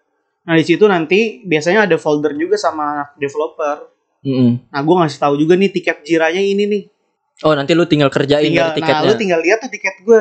nah 0.43 0.55
di 0.59 0.65
situ 0.67 0.85
nanti 0.91 1.47
biasanya 1.47 1.87
ada 1.87 1.97
folder 1.99 2.35
juga 2.35 2.59
sama 2.59 2.83
anak 2.99 3.09
developer 3.19 3.91
Mm-mm. 4.23 4.71
nah 4.71 4.81
gue 4.83 4.95
ngasih 5.03 5.19
tahu 5.19 5.35
juga 5.39 5.55
nih 5.55 5.71
tiket 5.71 6.03
jiranya 6.07 6.43
ini 6.43 6.65
nih 6.67 6.85
Oh 7.43 7.59
nanti 7.59 7.75
lu 7.75 7.83
tinggal 7.91 8.07
kerjain 8.07 8.47
tinggal 8.47 8.71
dari 8.71 8.79
nah 8.79 9.03
tiketnya. 9.03 9.09
lu 9.11 9.15
tinggal 9.19 9.41
lihat 9.43 9.59
tuh 9.59 9.71
tiket 9.73 9.97
gue 10.07 10.21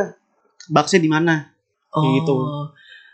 bugsnya 0.73 0.99
di 1.01 1.09
mana 1.09 1.53
oh. 1.93 2.01
gitu. 2.17 2.35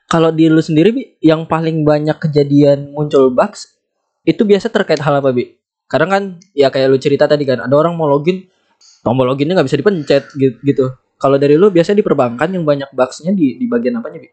Kalau 0.08 0.32
di 0.32 0.48
lu 0.48 0.64
sendiri 0.64 0.96
Bi, 0.96 1.04
yang 1.20 1.44
paling 1.44 1.84
banyak 1.84 2.16
kejadian 2.16 2.96
muncul 2.96 3.28
bugs 3.28 3.76
itu 4.24 4.48
biasa 4.48 4.72
terkait 4.72 5.04
hal 5.04 5.20
apa 5.20 5.36
Bi? 5.36 5.60
Kadang 5.92 6.10
kan 6.12 6.24
ya 6.56 6.72
kayak 6.72 6.88
lu 6.88 6.96
cerita 6.96 7.28
tadi 7.28 7.44
kan 7.44 7.60
ada 7.60 7.76
orang 7.76 8.00
mau 8.00 8.08
login 8.08 8.48
tombol 9.04 9.28
loginnya 9.28 9.60
nggak 9.60 9.68
bisa 9.68 9.80
dipencet 9.80 10.24
gitu. 10.40 10.56
gitu. 10.64 10.86
Kalau 11.20 11.36
dari 11.36 11.60
lu 11.60 11.68
biasanya 11.68 12.00
di 12.00 12.06
perbankan 12.08 12.48
yang 12.56 12.64
banyak 12.64 12.88
bugsnya 12.96 13.36
di 13.36 13.60
di 13.60 13.66
bagian 13.68 14.00
apanya 14.00 14.24
Bi? 14.24 14.30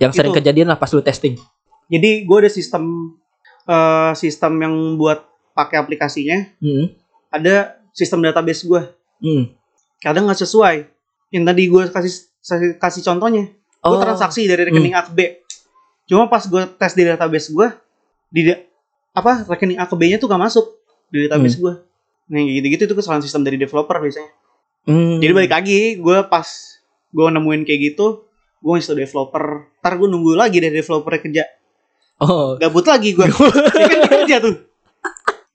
Yang 0.00 0.16
sering 0.16 0.32
Itu. 0.32 0.40
kejadian 0.40 0.72
lah 0.72 0.80
pas 0.80 0.88
lu 0.96 1.04
testing. 1.04 1.36
Jadi 1.90 2.22
gue 2.22 2.36
ada 2.38 2.48
sistem 2.48 3.14
eh, 3.62 4.12
sistem 4.14 4.52
yang 4.56 4.74
buat 4.96 5.20
pakai 5.52 5.76
aplikasinya 5.76 6.48
Hmm. 6.56 6.94
ada 7.28 7.54
sistem 7.90 8.22
database 8.22 8.62
gue 8.62 8.82
Hmm. 9.20 9.44
kadang 9.98 10.24
nggak 10.24 10.38
sesuai 10.38 10.88
yang 11.30 11.44
tadi 11.44 11.66
gue 11.66 11.82
kasih 11.86 12.12
kasih, 12.74 13.02
contohnya 13.04 13.46
gue 13.46 13.56
Oh. 13.80 13.94
Hmm. 13.94 14.02
transaksi 14.02 14.44
dari 14.44 14.64
rekening 14.64 14.92
A 14.92 15.02
ke 15.02 15.12
B 15.12 15.20
cuma 16.04 16.26
pas 16.26 16.42
gue 16.42 16.62
tes 16.74 16.92
di 16.92 17.02
database 17.02 17.48
gue 17.48 17.68
di 18.28 18.50
apa 19.10 19.44
rekening 19.44 19.76
A 19.76 19.84
ke 19.84 19.94
B 19.94 20.06
nya 20.06 20.16
tuh 20.16 20.26
gak 20.26 20.40
masuk 20.40 20.66
di 21.08 21.24
database 21.24 21.56
gue 21.56 21.74
nah 22.26 22.36
yang 22.36 22.48
gitu-gitu 22.48 22.82
itu 22.84 22.94
kesalahan 22.94 23.20
sistem 23.20 23.42
dari 23.42 23.56
developer 23.56 23.94
biasanya 23.96 24.30
Hmm. 24.80 25.18
jadi 25.18 25.32
balik 25.32 25.52
lagi 25.52 25.80
gue 25.96 26.18
pas 26.24 26.48
gue 27.06 27.26
nemuin 27.28 27.62
kayak 27.62 27.80
gitu 27.90 28.24
gue 28.58 28.70
ngasih 28.70 28.88
tau 28.88 28.98
developer 28.98 29.44
ntar 29.76 29.92
gue 29.94 30.08
nunggu 30.08 30.32
lagi 30.34 30.56
deh 30.56 30.68
developer 30.68 31.12
kerja 31.14 31.44
Oh. 32.20 32.60
gabut 32.60 32.84
lagi 32.84 33.16
gue 33.16 33.24
ya 33.24 33.86
kan 33.90 34.00
kerja 34.12 34.36
tuh 34.44 34.54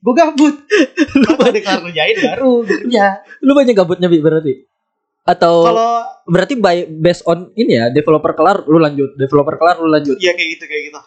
gue 0.02 0.14
gabut 0.14 0.54
lu 1.14 1.30
pada 1.38 1.58
kelar 1.62 1.80
ngerjain 1.86 2.16
baru 2.22 2.52
kerja 2.66 3.26
Lu 3.46 3.52
banyak 3.54 3.74
gabutnya 3.78 4.10
Bi 4.10 4.18
berarti? 4.18 4.64
Atau 5.26 5.66
kalau 5.66 6.06
berarti 6.26 6.54
by 6.54 6.86
based 6.86 7.26
on 7.26 7.50
ini 7.58 7.78
ya 7.78 7.90
developer 7.90 8.34
kelar 8.34 8.62
lu 8.66 8.78
lanjut, 8.78 9.18
developer 9.18 9.58
kelar 9.58 9.78
lu 9.82 9.90
lanjut. 9.90 10.18
Iya 10.22 10.34
kayak 10.38 10.48
gitu 10.58 10.64
kayak 10.70 10.82
gitu. 10.90 11.00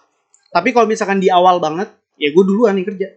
Tapi 0.52 0.70
kalau 0.76 0.88
misalkan 0.88 1.24
di 1.24 1.32
awal 1.32 1.64
banget, 1.64 1.88
ya 2.20 2.32
gue 2.32 2.44
duluan 2.44 2.76
nih 2.76 2.86
kerja. 2.88 3.08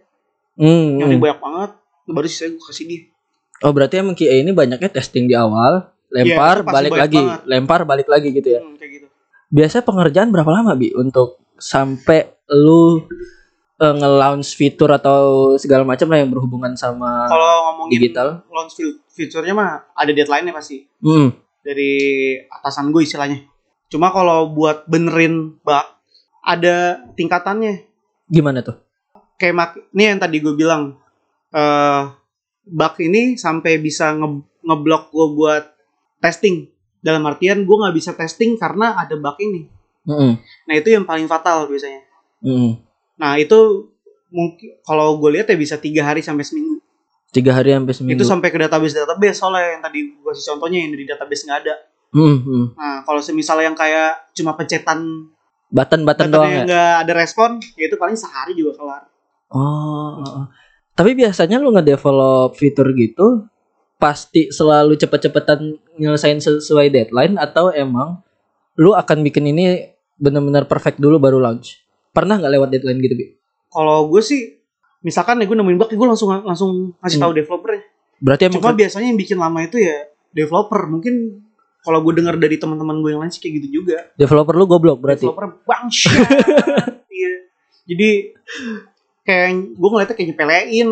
Hmm. 0.55 0.99
Yang 1.01 1.19
banyak 1.19 1.39
banget, 1.43 1.71
baru 2.07 2.27
sih 2.27 2.55
gue 2.55 2.63
kasih 2.63 2.85
dia. 2.87 3.01
Oh 3.63 3.71
berarti 3.75 3.99
emang 3.99 4.15
QA 4.15 4.43
ini 4.43 4.51
banyaknya 4.55 4.91
testing 4.91 5.27
di 5.27 5.35
awal, 5.35 5.91
lempar 6.11 6.63
Iya, 6.63 6.63
itu 6.63 6.67
pasti 6.67 6.75
balik 6.75 6.91
banyak 6.91 7.03
lagi, 7.03 7.19
banget. 7.19 7.41
lempar 7.47 7.79
balik 7.83 8.07
lagi 8.07 8.27
gitu 8.31 8.47
ya. 8.47 8.59
Hmm, 8.63 8.75
kayak 8.79 8.91
gitu. 8.95 9.07
Biasanya 9.51 9.83
pengerjaan 9.83 10.29
berapa 10.31 10.51
lama 10.51 10.71
bi 10.75 10.91
untuk 10.95 11.42
sampai 11.63 12.27
lu 12.51 13.07
eh, 13.75 13.93
nge-launch 13.93 14.53
fitur 14.53 14.91
atau 14.91 15.19
segala 15.55 15.83
macam 15.83 16.07
lah 16.07 16.19
yang 16.19 16.29
berhubungan 16.29 16.75
sama 16.75 17.25
Kalau 17.25 17.49
ngomongin 17.71 17.91
digital? 17.97 18.43
launch 18.47 18.75
fi- 18.75 18.99
fiturnya 19.09 19.51
mah 19.51 19.69
ada 19.93 20.11
deadline-nya 20.11 20.51
pasti 20.51 20.83
Hmm. 20.99 21.31
dari 21.59 21.91
atasan 22.43 22.91
gue 22.91 23.01
istilahnya. 23.01 23.39
Cuma 23.87 24.09
kalau 24.09 24.49
buat 24.49 24.83
benerin 24.85 25.55
bug 25.57 25.87
ada 26.41 26.75
tingkatannya. 27.13 27.87
Gimana 28.25 28.59
tuh? 28.59 28.75
Kayak 29.35 29.55
mak 29.55 29.69
ini 29.89 30.03
yang 30.05 30.19
tadi 30.19 30.37
gue 30.37 30.53
bilang 30.53 30.99
eh 31.49 32.01
bug 32.63 32.93
ini 32.99 33.35
sampai 33.35 33.77
bisa 33.77 34.11
nge 34.11 34.27
ngeblok 34.61 35.09
gue 35.09 35.27
buat 35.33 35.63
testing. 36.19 36.67
Dalam 36.99 37.23
artian 37.23 37.61
gue 37.61 37.75
nggak 37.75 37.93
bisa 37.93 38.11
testing 38.13 38.55
karena 38.55 38.95
ada 38.95 39.13
bug 39.13 39.35
ini. 39.39 39.67
Hmm. 40.03 40.39
Nah 40.67 40.73
itu 40.75 40.89
yang 40.91 41.07
paling 41.07 41.27
fatal 41.27 41.67
biasanya. 41.67 42.03
Hmm. 42.43 42.79
Nah 43.19 43.39
itu 43.39 43.89
mungkin 44.33 44.79
kalau 44.83 45.19
gue 45.21 45.39
lihat 45.39 45.47
ya 45.47 45.57
bisa 45.57 45.75
tiga 45.79 46.03
hari 46.03 46.19
sampai 46.19 46.43
seminggu. 46.43 46.83
Tiga 47.33 47.55
hari 47.55 47.73
sampai 47.73 47.93
seminggu. 47.95 48.19
Itu 48.19 48.25
sampai 48.27 48.49
ke 48.51 48.57
database 48.59 48.93
database 48.93 49.37
soalnya 49.39 49.79
yang 49.79 49.81
tadi 49.81 49.99
gue 50.13 50.31
kasih 50.31 50.55
contohnya 50.55 50.79
yang 50.83 50.91
di 50.93 51.05
database 51.07 51.43
nggak 51.47 51.59
ada. 51.65 51.75
Hmm, 52.13 52.37
hmm. 52.45 52.65
Nah 52.77 52.95
kalau 53.07 53.21
semisal 53.23 53.57
yang 53.63 53.73
kayak 53.73 54.31
cuma 54.37 54.53
pencetan 54.53 55.33
Button-button 55.73 56.29
doang 56.29 56.45
buttonnya 56.45 56.61
ya. 56.61 56.65
nggak 56.69 56.95
ada 57.01 57.13
respon, 57.17 57.49
ya 57.73 57.89
itu 57.89 57.97
paling 57.97 58.13
sehari 58.13 58.53
juga 58.53 58.77
kelar. 58.77 59.09
Oh, 59.49 60.21
oh. 60.21 60.45
Tapi 60.93 61.17
biasanya 61.17 61.57
lu 61.57 61.73
ngedevelop 61.73 62.53
fitur 62.53 62.93
gitu 62.93 63.49
pasti 63.97 64.53
selalu 64.53 64.93
cepet-cepetan 65.01 65.81
nyelesain 65.97 66.37
sesuai 66.37 66.93
deadline 66.93 67.41
atau 67.41 67.73
emang 67.73 68.21
lu 68.77 68.93
akan 68.93 69.25
bikin 69.25 69.49
ini 69.49 69.92
benar-benar 70.23 70.63
perfect 70.65 70.97
dulu 70.97 71.19
baru 71.19 71.43
launch. 71.43 71.83
Pernah 72.09 72.39
nggak 72.39 72.53
lewat 72.55 72.69
deadline 72.71 72.99
gitu, 72.99 73.15
Bi? 73.15 73.25
Kalau 73.67 74.07
gue 74.07 74.21
sih 74.23 74.55
misalkan 75.01 75.35
ya 75.37 75.45
gue 75.45 75.53
nemuin 75.53 75.75
bug, 75.75 75.89
gue 75.91 76.07
langsung 76.07 76.31
langsung 76.31 76.71
ngasih 77.03 77.19
Hmm. 77.19 77.25
tahu 77.27 77.33
developernya. 77.35 77.81
Berarti 78.23 78.41
emang 78.47 78.55
Cuma 78.63 78.71
biasanya 78.71 79.07
yang 79.11 79.19
bikin 79.19 79.35
lama 79.35 79.59
itu 79.59 79.77
ya 79.77 80.07
developer. 80.31 80.79
Mungkin 80.87 81.43
kalau 81.83 81.99
gue 81.99 82.13
dengar 82.15 82.39
dari 82.39 82.55
teman-teman 82.55 83.03
gue 83.03 83.11
yang 83.11 83.19
lain 83.19 83.27
sih 83.27 83.43
kayak 83.43 83.59
gitu 83.59 83.83
juga. 83.83 84.07
developer 84.15 84.55
lu 84.55 84.63
goblok 84.63 85.03
berarti. 85.03 85.27
Developer 85.27 85.59
bangsa. 85.67 86.07
Iya. 87.09 87.33
Jadi 87.83 88.09
kayak 89.21 89.47
gue 89.75 89.89
ngeliatnya 89.91 90.15
kayak 90.15 90.29
nyepelein. 90.31 90.89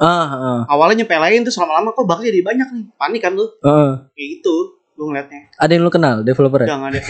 Ah, 0.00 0.24
ah, 0.24 0.60
Awalnya 0.66 1.04
nyepelein 1.04 1.44
terus 1.44 1.56
lama-lama 1.56 1.92
kok 1.92 2.04
bugnya 2.04 2.28
jadi 2.28 2.40
banyak 2.40 2.68
nih. 2.72 2.84
Panik 2.96 3.20
kan 3.20 3.32
lu? 3.36 3.44
ah. 3.62 4.08
Kayak 4.12 4.28
gitu. 4.40 4.56
Gue 5.00 5.08
ngeliatnya. 5.08 5.48
Ada 5.56 5.72
yang 5.72 5.82
lu 5.88 5.92
kenal 5.96 6.20
developer 6.20 6.60
ya? 6.60 6.76
Enggak, 6.76 6.92
ada. 6.92 7.00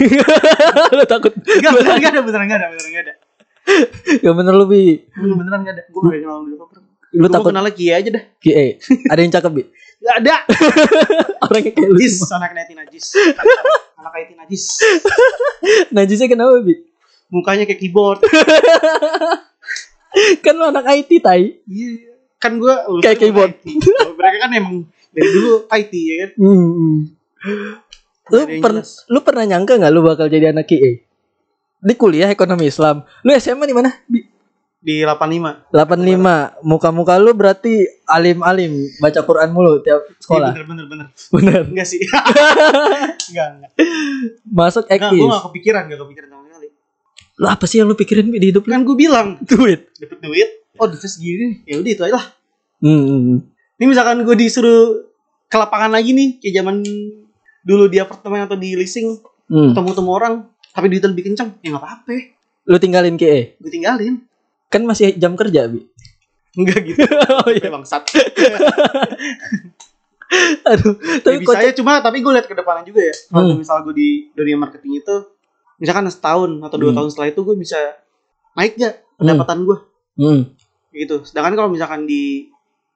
lu 0.95 1.03
takut. 1.03 1.35
Enggak, 1.35 1.71
beneran 1.75 1.95
enggak 1.99 2.11
ada, 2.15 2.21
beneran 2.23 2.45
enggak 2.47 2.59
ada, 2.63 2.67
beneran 2.71 2.87
enggak 2.87 3.03
ada. 3.03 3.13
Ya 4.23 4.31
bener 4.31 4.53
lu, 4.55 4.65
Bi. 4.71 5.11
Beneran 5.11 5.35
beneran 5.35 5.59
enggak 5.59 5.75
ada. 5.75 5.83
Gue 5.91 6.01
yang 6.15 6.23
kenal 6.23 6.39
developer. 6.47 6.79
Lu 7.11 7.19
Gue 7.19 7.29
takut 7.35 7.51
kenal 7.51 7.67
Kia 7.75 7.99
aja 7.99 8.09
dah. 8.15 8.23
QA. 8.39 8.79
Ada 9.11 9.19
yang 9.19 9.31
cakep, 9.35 9.51
Bi? 9.51 9.63
Enggak 9.99 10.15
ada. 10.23 10.35
Orangnya 11.51 11.71
kayak 11.75 11.89
lu. 11.91 11.95
Najis, 11.99 12.13
semua. 12.15 12.37
anak 12.39 12.51
neti 12.55 12.73
najis. 12.79 13.05
Anak 13.99 14.13
IT 14.23 14.29
najis. 14.39 14.63
Najisnya 15.99 16.27
kenapa, 16.31 16.63
Bi? 16.63 16.75
Mukanya 17.27 17.67
kayak 17.67 17.79
keyboard. 17.83 18.23
Kan 20.39 20.53
lu 20.55 20.63
anak 20.63 20.87
IT, 20.95 21.11
tai. 21.19 21.59
Iya. 21.67 22.15
Kan 22.39 22.55
gue 22.55 22.71
Kayak 23.03 23.19
keyboard. 23.19 23.59
Mereka 24.15 24.37
kan 24.47 24.51
emang 24.55 24.87
dari 25.11 25.27
dulu 25.27 25.67
IT 25.67 25.91
ya 25.91 26.15
kan. 26.23 26.31
Hmm. 26.39 27.19
Lu, 28.27 28.39
per- 28.59 28.79
jelas. 28.79 29.03
lu 29.05 29.19
pernah 29.19 29.43
nyangka 29.43 29.75
nggak 29.75 29.91
lu 29.91 30.01
bakal 30.01 30.25
jadi 30.25 30.49
anak 30.49 30.65
QA? 30.65 31.03
Di 31.77 31.93
kuliah 31.93 32.29
ekonomi 32.29 32.65
Islam. 32.65 33.01
Lu 33.21 33.33
SMA 33.33 33.65
di 33.65 33.73
mana? 33.73 33.89
Bi? 34.05 34.21
Di 34.77 35.01
85. 35.01 35.69
85. 35.69 36.61
Muka-muka 36.63 37.13
lu 37.15 37.31
berarti 37.31 37.73
alim-alim, 38.03 38.71
baca 38.97 39.19
Quran 39.19 39.49
mulu 39.49 39.77
tiap 39.79 40.01
Iya, 40.01 40.17
sekolah. 40.17 40.49
bener 40.51 40.65
bener 40.65 40.85
bener. 40.87 41.07
Bener. 41.29 41.61
Enggak 41.67 41.87
sih. 41.87 42.01
enggak 43.29 43.47
enggak. 43.51 43.71
Masuk 44.43 44.85
Enggak, 44.85 45.09
ekis. 45.09 45.19
gue 45.19 45.29
gak 45.29 45.45
kepikiran, 45.47 45.81
gak 45.85 45.99
kepikiran 45.99 46.27
sama 46.31 46.43
sekali. 46.47 46.67
Lu 47.35 47.47
apa 47.47 47.65
sih 47.65 47.77
yang 47.77 47.87
lu 47.87 47.95
pikirin 47.95 48.27
di 48.27 48.47
hidup 48.47 48.63
lu? 48.63 48.71
Kan 48.71 48.81
gue 48.83 48.95
bilang 48.95 49.27
Duit. 49.41 49.89
dapet 49.95 50.17
duit. 50.19 50.49
Oh, 50.77 50.85
duitnya 50.85 51.09
segini. 51.09 51.61
Ya 51.63 51.77
udah 51.77 51.91
itu 51.91 52.03
aja 52.03 52.13
lah. 52.15 52.25
Hmm. 52.79 53.45
Ini 53.75 53.85
misalkan 53.85 54.21
gue 54.21 54.35
disuruh 54.35 55.05
ke 55.45 55.55
lapangan 55.55 55.91
lagi 55.91 56.09
nih, 56.11 56.37
kayak 56.37 56.53
zaman 56.57 56.75
dulu 57.61 57.85
di 57.85 57.97
apartemen 57.97 58.45
atau 58.45 58.55
di 58.55 58.73
leasing, 58.73 59.21
hmm. 59.47 59.71
ketemu-temu 59.73 60.09
orang, 60.09 60.33
tapi 60.71 60.85
duitnya 60.87 61.09
lebih 61.09 61.25
kencang, 61.31 61.49
ya 61.61 61.73
nggak 61.73 61.81
apa-apa. 61.81 62.11
Lu 62.65 62.77
tinggalin 62.77 63.15
QA. 63.15 63.57
Gue 63.57 63.69
tinggalin. 63.69 64.21
Kan 64.67 64.85
masih 64.85 65.13
jam 65.15 65.33
kerja, 65.33 65.67
Bi. 65.67 65.81
Enggak 66.53 66.83
gitu. 66.87 67.01
oh 67.07 67.49
Iya 67.49 67.69
bangsat. 67.69 68.03
Aduh, 70.63 70.95
Tapi 71.19 71.43
tapi 71.43 71.43
bisa 71.43 71.59
ya, 71.59 71.73
cuma 71.75 71.99
tapi 71.99 72.23
gue 72.23 72.31
lihat 72.31 72.47
ke 72.47 72.55
depannya 72.55 72.87
juga 72.87 73.03
ya. 73.03 73.15
Kalau 73.27 73.51
Hmm. 73.51 73.59
misal 73.59 73.83
gue 73.83 73.91
di 73.91 74.09
dunia 74.31 74.55
marketing 74.55 75.03
itu, 75.03 75.15
misalkan 75.75 76.07
setahun 76.07 76.55
atau 76.63 76.77
dua 76.79 76.95
Hmm. 76.95 77.03
tahun 77.03 77.09
setelah 77.11 77.29
itu 77.29 77.41
gue 77.43 77.55
bisa 77.59 77.75
naik 78.55 78.79
gak 78.79 78.95
pendapatan 79.19 79.67
gue 79.67 79.77
Hmm. 80.15 80.41
gitu. 80.89 81.27
Sedangkan 81.27 81.59
kalau 81.59 81.67
misalkan 81.67 82.07
di 82.07 82.47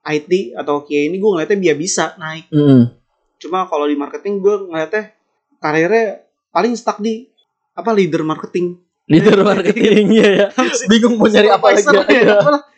IT 0.06 0.56
atau 0.56 0.88
KIA 0.88 1.12
ini 1.12 1.20
gue 1.20 1.28
ngeliatnya 1.28 1.60
dia 1.60 1.76
bisa 1.76 2.16
naik. 2.16 2.48
Hmm. 2.48 2.96
Cuma 3.38 3.68
kalau 3.68 3.86
di 3.86 3.96
marketing 3.96 4.40
gue 4.40 4.56
ngeliatnya 4.68 5.12
karirnya 5.60 6.24
paling 6.50 6.74
stuck 6.74 7.00
di 7.00 7.28
apa 7.74 7.92
leader 7.92 8.24
marketing. 8.24 8.80
Leader 9.06 9.44
marketing 9.50 10.06
ya 10.12 10.30
ya. 10.30 10.48
Bingung 10.92 11.20
mau 11.20 11.28
nyari 11.28 11.50
apa 11.52 11.66
lagi. 11.70 11.84
Ya, 11.86 12.04
ya. 12.08 12.36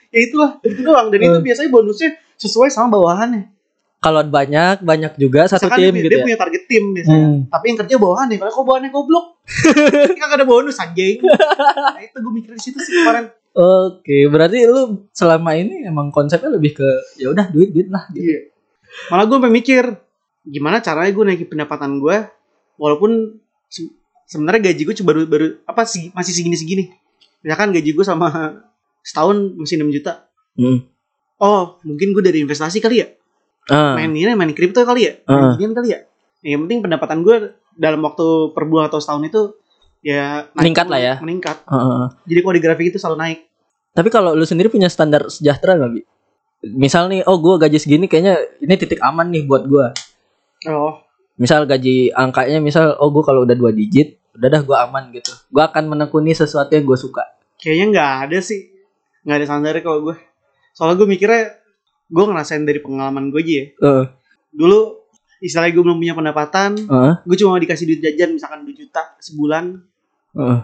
ya 0.10 0.20
itulah 0.24 0.52
itu 0.64 0.82
doang 0.82 1.08
dan 1.10 1.20
itu 1.20 1.38
Hmm. 1.38 1.46
biasanya 1.46 1.70
bonusnya 1.70 2.10
sesuai 2.36 2.70
sama 2.70 2.98
bawahannya. 2.98 3.54
Kalau 3.98 4.22
banyak, 4.22 4.86
banyak 4.86 5.18
juga 5.18 5.50
satu 5.50 5.66
Misalkan 5.74 5.80
tim 5.82 5.90
dia, 5.90 5.98
gitu 5.98 6.10
dia 6.14 6.20
ya. 6.22 6.26
punya 6.30 6.38
target 6.38 6.64
tim 6.70 6.84
biasanya. 6.94 7.18
Hmm. 7.34 7.40
Tapi 7.50 7.64
yang 7.66 7.78
kerja 7.82 7.96
bawahan 7.98 8.28
nih, 8.30 8.38
kalau 8.38 8.52
kok 8.54 8.64
bawahannya 8.70 8.92
goblok. 8.94 9.26
Kagak 10.22 10.38
ada 10.38 10.46
bonus 10.46 10.78
anjing. 10.78 11.18
Nah, 11.26 11.98
itu 11.98 12.18
gue 12.22 12.34
mikir 12.38 12.52
di 12.54 12.62
situ 12.62 12.78
sih 12.78 12.94
kemarin. 12.94 13.34
Oke, 13.58 14.30
berarti 14.30 14.70
lu 14.70 15.10
selama 15.10 15.58
ini 15.58 15.82
emang 15.82 16.14
konsepnya 16.14 16.54
lebih 16.54 16.78
ke 16.78 16.88
ya 17.18 17.34
udah 17.34 17.50
duit 17.50 17.74
duit 17.74 17.90
lah 17.90 18.06
gitu. 18.14 18.22
Iya. 18.22 18.40
Malah 19.10 19.26
gue 19.26 19.38
mikir 19.50 19.84
gimana 20.48 20.80
caranya 20.80 21.12
gue 21.12 21.24
naikin 21.28 21.48
pendapatan 21.52 22.00
gue 22.00 22.24
walaupun 22.80 23.36
se- 23.68 23.92
sebenarnya 24.28 24.72
gaji 24.72 24.82
gue 24.88 24.96
cuma 24.98 25.08
baru 25.12 25.22
baru 25.28 25.46
apa 25.68 25.84
sih 25.84 26.10
masih 26.16 26.32
segini 26.32 26.56
segini. 26.56 26.84
Misalkan 27.44 27.76
gaji 27.76 27.92
gue 27.92 28.06
sama 28.06 28.28
setahun 29.04 29.56
masih 29.56 29.80
6 29.80 29.96
juta. 29.96 30.28
Hmm. 30.58 30.84
Oh, 31.38 31.78
mungkin 31.86 32.12
gue 32.18 32.24
dari 32.26 32.42
investasi 32.42 32.82
kali 32.82 33.04
ya. 33.04 33.08
Ah. 33.68 34.00
Main 34.00 34.16
ini 34.16 34.32
main 34.34 34.52
kripto 34.56 34.82
kali 34.84 35.06
ya. 35.08 35.14
Ah. 35.28 35.54
Main 35.54 35.60
ginian 35.60 35.76
kali 35.76 35.88
ya. 35.94 36.00
Yang 36.42 36.60
penting 36.68 36.80
pendapatan 36.82 37.22
gue 37.22 37.36
dalam 37.78 38.02
waktu 38.02 38.56
per 38.56 38.64
bulan 38.66 38.90
atau 38.90 38.98
setahun 38.98 39.24
itu 39.28 39.42
ya 40.02 40.50
Meningkat 40.56 40.88
lah 40.90 41.00
ya. 41.00 41.14
Meningkat. 41.22 41.68
Heeh. 41.68 42.04
Jadi 42.26 42.40
kalau 42.42 42.56
di 42.56 42.62
grafik 42.64 42.86
itu 42.90 42.98
selalu 42.98 43.18
naik. 43.22 43.40
Tapi 43.94 44.10
kalau 44.14 44.38
lu 44.38 44.46
sendiri 44.46 44.70
punya 44.70 44.88
standar 44.88 45.26
sejahtera 45.30 45.74
nggak 45.78 45.92
bi? 45.94 46.02
Misal 46.74 47.10
nih, 47.10 47.22
oh 47.26 47.38
gua 47.38 47.62
gaji 47.62 47.78
segini 47.78 48.10
kayaknya 48.10 48.38
ini 48.62 48.74
titik 48.78 49.02
aman 49.02 49.30
nih 49.30 49.46
buat 49.46 49.66
gua. 49.70 49.94
Oh, 50.66 50.98
Misal 51.38 51.70
gaji 51.70 52.10
angkanya 52.18 52.58
misal, 52.58 52.98
oh 52.98 53.14
gua 53.14 53.22
kalau 53.22 53.46
udah 53.46 53.54
dua 53.54 53.70
digit, 53.70 54.18
udah 54.34 54.50
dah 54.50 54.62
gua 54.66 54.90
aman 54.90 55.14
gitu. 55.14 55.30
Gua 55.54 55.70
akan 55.70 55.86
menekuni 55.86 56.34
sesuatu 56.34 56.74
yang 56.74 56.86
gua 56.88 56.98
suka. 56.98 57.24
kayaknya 57.62 57.86
nggak 57.94 58.12
ada 58.26 58.40
sih. 58.42 58.70
Nggak 59.22 59.38
ada 59.38 59.46
standarnya 59.46 59.82
kalau 59.84 60.00
gue. 60.08 60.16
Soalnya 60.72 60.96
gue 61.02 61.08
mikirnya 61.10 61.44
gue 62.08 62.24
ngerasain 62.24 62.64
dari 62.64 62.80
pengalaman 62.80 63.34
gue 63.34 63.42
aja 63.42 63.54
ya. 63.54 63.66
Heeh. 63.82 64.06
Dulu 64.54 64.80
istilahnya 65.42 65.74
gue 65.74 65.84
belum 65.84 65.98
punya 65.98 66.16
pendapatan, 66.16 66.72
Heeh. 66.80 67.14
gue 67.26 67.38
cuma 67.42 67.58
dikasih 67.58 67.86
duit 67.90 68.02
jajan 68.06 68.38
misalkan 68.38 68.62
2 68.64 68.72
juta 68.78 69.18
sebulan. 69.20 69.84
Heeh. 70.38 70.60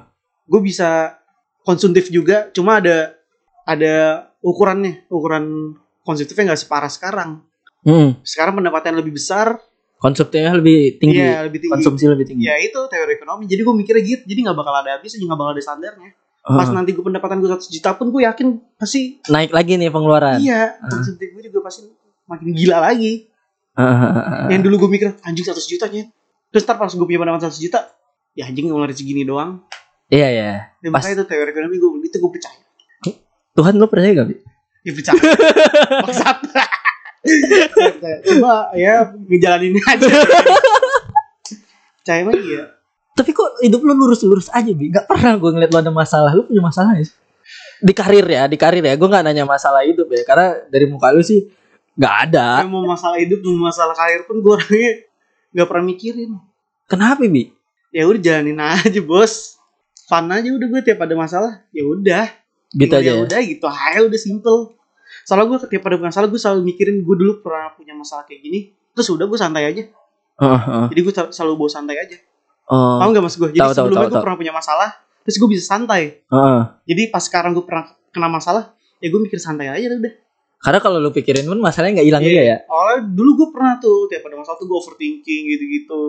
Gue 0.47 0.61
bisa 0.61 1.17
konsumtif 1.65 2.13
juga, 2.13 2.53
cuma 2.53 2.77
ada 2.77 3.17
ada 3.65 4.29
ukurannya, 4.45 5.09
ukuran 5.09 5.75
konsumtifnya 6.05 6.53
nggak 6.53 6.61
separah 6.61 6.91
sekarang. 6.93 7.41
Hmm. 7.83 8.15
Sekarang 8.23 8.55
pendapatan 8.55 8.95
lebih 8.95 9.17
besar, 9.17 9.59
Konsumsinya 10.03 10.51
lebih 10.59 10.99
tinggi. 10.99 11.15
iya 11.23 11.47
lebih 11.47 11.63
tinggi. 11.63 11.73
Konsumsi 11.79 12.03
lebih 12.11 12.25
tinggi. 12.27 12.43
Ya 12.43 12.59
itu 12.59 12.75
teori 12.91 13.15
ekonomi. 13.15 13.47
Jadi 13.47 13.61
gue 13.63 13.75
mikirnya 13.79 14.03
gitu, 14.03 14.23
jadi 14.27 14.39
nggak 14.51 14.57
bakal 14.59 14.73
ada 14.75 14.99
habisnya, 14.99 15.23
nggak 15.23 15.39
bakal 15.39 15.51
ada 15.55 15.63
standarnya. 15.63 16.11
Pas 16.43 16.67
Heeh. 16.67 16.75
nanti 16.75 16.91
gue 16.91 16.99
pendapatan 16.99 17.39
gue 17.39 17.47
100 17.47 17.71
juta 17.71 17.95
pun 17.95 18.11
gue 18.11 18.27
yakin 18.27 18.59
pasti 18.75 19.23
Naik 19.31 19.55
lagi 19.55 19.79
nih 19.79 19.87
pengeluaran. 19.87 20.43
iya, 20.43 20.75
konsumtif 20.83 21.31
gue 21.31 21.43
juga 21.47 21.63
pasti 21.63 21.87
makin 22.27 22.51
gila 22.51 22.83
lagi. 22.83 23.31
Heeh. 23.79 24.51
Yang 24.51 24.61
dulu 24.67 24.75
gue 24.83 24.89
mikir 24.91 25.07
anjing 25.23 25.47
100 25.47 25.63
juta 25.63 25.87
nya. 25.87 26.03
Terus 26.51 26.67
ntar 26.67 26.75
pas 26.75 26.91
gue 26.91 27.05
punya 27.07 27.23
pendapatan 27.23 27.47
100 27.47 27.63
juta, 27.63 27.79
ya 28.35 28.51
anjing 28.51 28.67
ngeluarin 28.67 28.91
segini 28.91 29.23
doang. 29.23 29.63
Iya 30.11 30.27
ya. 30.29 30.51
Dan 30.83 30.91
Pas- 30.91 30.99
makanya 30.99 31.23
itu 31.23 31.25
teori 31.31 31.49
ekonomi 31.49 31.75
gue 31.79 31.89
itu 32.03 32.17
gue 32.19 32.31
percaya. 32.35 32.59
Tuhan 33.53 33.77
lu 33.79 33.87
percaya 33.87 34.11
gak? 34.11 34.27
Ya 34.83 34.91
percaya. 34.91 35.21
Maksat. 36.05 36.37
Cuma 38.27 38.71
ya 38.75 39.15
ngejalanin 39.15 39.79
aja. 39.79 40.07
percaya 42.03 42.21
mah 42.27 42.35
iya. 42.35 42.63
Tapi 43.15 43.31
kok 43.31 43.63
hidup 43.63 43.79
lu 43.79 43.95
lurus-lurus 43.95 44.51
aja 44.51 44.67
bi? 44.75 44.91
Gak 44.91 45.07
pernah 45.07 45.39
gue 45.39 45.49
ngeliat 45.55 45.71
lu 45.71 45.79
ada 45.79 45.93
masalah. 45.93 46.35
Lu 46.35 46.43
punya 46.43 46.59
masalah 46.59 46.99
sih? 46.99 47.15
Di 47.79 47.93
karir 47.95 48.27
ya, 48.27 48.43
di 48.51 48.59
karir 48.59 48.83
ya. 48.83 48.99
Gue 48.99 49.07
gak 49.07 49.23
nanya 49.23 49.47
masalah 49.47 49.87
hidup 49.87 50.11
ya. 50.11 50.27
Karena 50.27 50.59
dari 50.67 50.85
muka 50.91 51.15
lu 51.15 51.23
sih 51.23 51.47
gak 51.95 52.13
ada. 52.27 52.59
Kayak 52.59 52.73
mau 52.73 52.83
masalah 52.83 53.17
hidup, 53.21 53.39
mau 53.47 53.71
masalah 53.71 53.95
karir 53.95 54.27
pun 54.27 54.43
gue 54.43 54.51
orangnya 54.51 54.91
gak 55.55 55.67
pernah 55.71 55.85
mikirin. 55.87 56.31
Kenapa 56.91 57.23
bi? 57.23 57.55
Ya 57.93 58.03
udah 58.03 58.19
jalanin 58.19 58.59
aja 58.59 58.99
bos. 58.99 59.55
Fun 60.09 60.27
aja 60.27 60.49
udah 60.51 60.67
gue 60.67 60.81
tiap 60.83 60.99
ada 60.99 61.15
masalah. 61.15 61.63
Ya 61.71 61.87
udah. 61.87 62.27
Gitu 62.73 62.91
aja 62.91 63.05
ya 63.05 63.13
ya? 63.13 63.23
udah 63.23 63.39
gitu 63.45 63.67
aja 63.69 63.99
udah 64.01 64.19
simple 64.19 64.73
soalnya 65.23 65.45
gue 65.47 65.59
tiap 65.67 65.83
ada 65.83 65.97
masalah 65.97 66.27
gue 66.27 66.37
selalu 66.37 66.61
mikirin 66.65 66.99
gue 66.99 67.15
dulu 67.15 67.39
pernah 67.39 67.71
punya 67.71 67.93
masalah 67.93 68.23
kayak 68.23 68.41
gini. 68.41 68.59
Terus 68.91 69.07
udah 69.09 69.25
gue 69.25 69.35
santai 69.35 69.63
aja. 69.65 69.83
Heeh, 70.33 70.59
heeh. 70.59 70.85
jadi 70.89 70.99
gue 71.01 71.13
selalu 71.29 71.53
bawa 71.55 71.69
santai 71.69 71.95
aja. 71.97 72.17
Oh, 72.65 72.97
Tahu 72.97 73.07
nggak 73.11 73.23
mas 73.23 73.35
gue 73.35 73.49
jadi 73.49 73.59
tahu, 73.61 73.71
sebelumnya 73.73 74.07
gue 74.07 74.23
pernah 74.23 74.37
punya 74.37 74.51
masalah 74.51 74.89
terus 75.21 75.35
gue 75.35 75.49
bisa 75.49 75.63
santai. 75.65 76.23
Heeh. 76.25 76.61
jadi 76.85 77.01
pas 77.07 77.21
sekarang 77.21 77.51
gue 77.51 77.61
pernah 77.61 77.85
kena 78.09 78.27
masalah 78.27 78.63
ya 78.97 79.07
gue 79.07 79.19
mikir 79.19 79.35
santai 79.37 79.67
aja 79.67 79.87
udah 79.89 80.13
Karena 80.57 80.79
kalau 80.79 80.95
lu 80.97 81.11
pikirin 81.11 81.43
pun 81.43 81.59
masalahnya 81.59 81.99
gak 81.99 82.07
hilang 82.07 82.23
Iya. 82.23 82.29
juga 82.29 82.41
ya. 82.41 82.57
awalnya 82.65 82.99
dulu 83.05 83.29
gue 83.35 83.47
pernah 83.51 83.73
tuh 83.77 84.07
tiap 84.07 84.23
ada 84.23 84.35
masalah 84.37 84.55
tuh 84.55 84.65
gue 84.65 84.77
overthinking 84.77 85.43
gitu-gitu. 85.49 86.01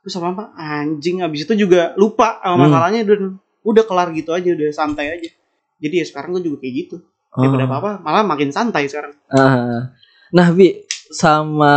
Terus 0.00 0.14
apa 0.16 0.26
apa? 0.30 0.44
Anjing 0.56 1.20
abis 1.20 1.44
itu 1.44 1.54
juga 1.58 1.92
lupa 1.94 2.40
sama 2.40 2.56
Hmm. 2.56 2.62
masalahnya 2.64 3.00
dan 3.04 3.20
udah 3.60 3.84
kelar 3.84 4.08
gitu 4.10 4.32
aja 4.32 4.48
udah 4.50 4.68
santai 4.72 5.12
aja. 5.12 5.28
Jadi 5.76 5.94
ya 5.94 6.04
sekarang 6.04 6.32
gue 6.32 6.42
juga 6.42 6.56
kayak 6.58 6.74
gitu 6.78 6.96
daripada 7.30 7.64
Oh. 7.64 7.68
apa-apa 7.70 7.90
malah 8.02 8.24
makin 8.26 8.50
santai 8.50 8.90
sekarang 8.90 9.14
Ah. 9.30 9.94
Nah, 10.30 10.46
Bi, 10.54 10.86
sama 11.10 11.74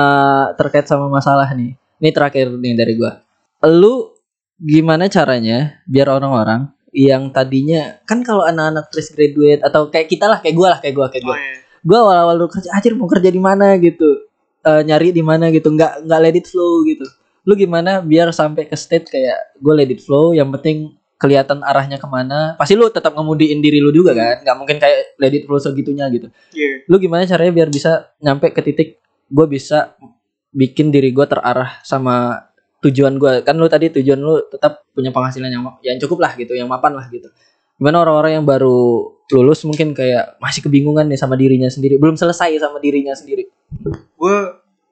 terkait 0.54 0.86
sama 0.86 1.10
masalah 1.10 1.50
nih. 1.58 1.74
Ini 1.98 2.10
terakhir 2.14 2.54
nih 2.54 2.78
dari 2.78 2.94
gua. 2.94 3.18
Lu 3.66 4.14
gimana 4.62 5.10
caranya 5.10 5.82
biar 5.90 6.06
orang-orang 6.14 6.70
yang 6.94 7.34
tadinya 7.34 7.98
kan 8.06 8.22
kalau 8.22 8.46
anak-anak 8.46 8.94
fresh 8.94 9.18
graduate 9.18 9.66
atau 9.66 9.90
kayak 9.90 10.06
kita 10.06 10.30
lah, 10.30 10.38
kayak 10.38 10.54
gua 10.54 10.78
lah, 10.78 10.80
kayak 10.86 10.94
gua, 10.94 11.08
kayak 11.10 11.26
gua. 11.26 11.34
oh, 11.34 11.42
iya. 11.42 11.58
Gua 11.82 11.98
awal-awal 12.06 12.36
dulu 12.46 12.50
kerja, 12.54 12.70
anjir 12.78 12.94
mau 12.94 13.10
kerja 13.10 13.30
di 13.34 13.42
mana 13.42 13.74
gitu. 13.82 14.30
Eh, 14.64 14.82
nyari 14.86 15.10
di 15.12 15.24
mana 15.26 15.50
gitu, 15.50 15.74
nggak 15.74 16.06
nggak 16.06 16.20
let 16.22 16.38
it 16.38 16.46
flow 16.46 16.86
gitu. 16.86 17.04
Lu 17.44 17.58
gimana 17.58 18.00
biar 18.06 18.30
sampai 18.32 18.70
ke 18.70 18.78
state 18.80 19.10
kayak 19.12 19.60
gue 19.60 19.74
let 19.76 19.90
it 19.92 20.00
flow, 20.00 20.32
yang 20.32 20.48
penting 20.56 20.96
kelihatan 21.24 21.64
arahnya 21.64 21.96
ke 21.96 22.08
mana. 22.12 22.60
Pasti 22.60 22.76
lu 22.76 22.92
tetap 22.92 23.16
ngemudiin 23.16 23.64
diri 23.64 23.80
lu 23.80 23.96
juga 23.96 24.12
kan, 24.12 24.44
nggak 24.44 24.56
mungkin 24.60 24.76
kayak 24.84 25.16
it 25.32 25.48
flow 25.48 25.64
segitunya 25.64 26.12
gitu. 26.12 26.28
Iya. 26.52 26.84
lu 26.92 27.00
gimana 27.00 27.24
caranya 27.24 27.56
biar 27.56 27.72
bisa 27.72 28.12
nyampe 28.20 28.52
ke 28.52 28.60
titik 28.60 29.00
gue 29.32 29.46
bisa 29.48 29.96
bikin 30.52 30.92
diri 30.92 31.16
gue 31.16 31.24
terarah 31.24 31.80
sama 31.82 32.44
tujuan 32.84 33.16
gue 33.16 33.48
kan 33.48 33.56
lu 33.56 33.72
tadi 33.72 33.88
tujuan 33.96 34.20
lu 34.20 34.44
tetap 34.52 34.84
punya 34.92 35.16
penghasilan 35.16 35.48
yang 35.48 35.64
yang 35.80 35.96
cukup 36.04 36.28
lah 36.28 36.36
gitu 36.36 36.52
yang 36.52 36.68
mapan 36.68 36.92
lah 36.92 37.08
gitu. 37.08 37.32
Gimana 37.80 38.04
orang-orang 38.04 38.44
yang 38.44 38.46
baru 38.46 39.10
lulus 39.34 39.66
mungkin 39.66 39.98
kayak 39.98 40.38
masih 40.38 40.62
kebingungan 40.62 41.10
nih 41.10 41.18
sama 41.18 41.40
dirinya 41.40 41.72
sendiri 41.72 41.98
belum 41.98 42.20
selesai 42.20 42.60
sama 42.60 42.84
dirinya 42.84 43.16
sendiri? 43.16 43.48
Gue 44.20 44.38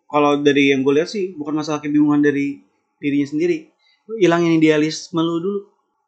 kalau 0.08 0.39
dari 0.39 0.72
yang 0.72 0.82
gue 0.82 0.96
lihat 0.96 1.12
sih 1.12 1.36
bukan 1.36 1.62
masalah 1.62 1.84
kebingungan 1.84 2.24
dari 2.24 2.63
dirinya 2.98 3.28
sendiri. 3.28 3.70
Hilangin 4.17 4.58
idealisme 4.58 5.22
lu 5.22 5.38
dulu 5.39 5.60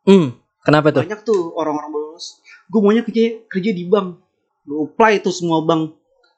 hmm 0.08 0.28
kenapa 0.64 0.96
tuh? 0.96 1.04
Banyak 1.04 1.22
tuh 1.28 1.52
orang-orang 1.54 1.90
baru 1.92 2.06
lulus. 2.16 2.40
Gue 2.72 2.80
maunya 2.80 3.04
kerja 3.04 3.44
kerja 3.52 3.72
di 3.76 3.84
bank. 3.86 4.18
Gue 4.64 4.88
apply 4.88 5.20
tuh 5.22 5.36
semua 5.36 5.62
bank. 5.62 5.94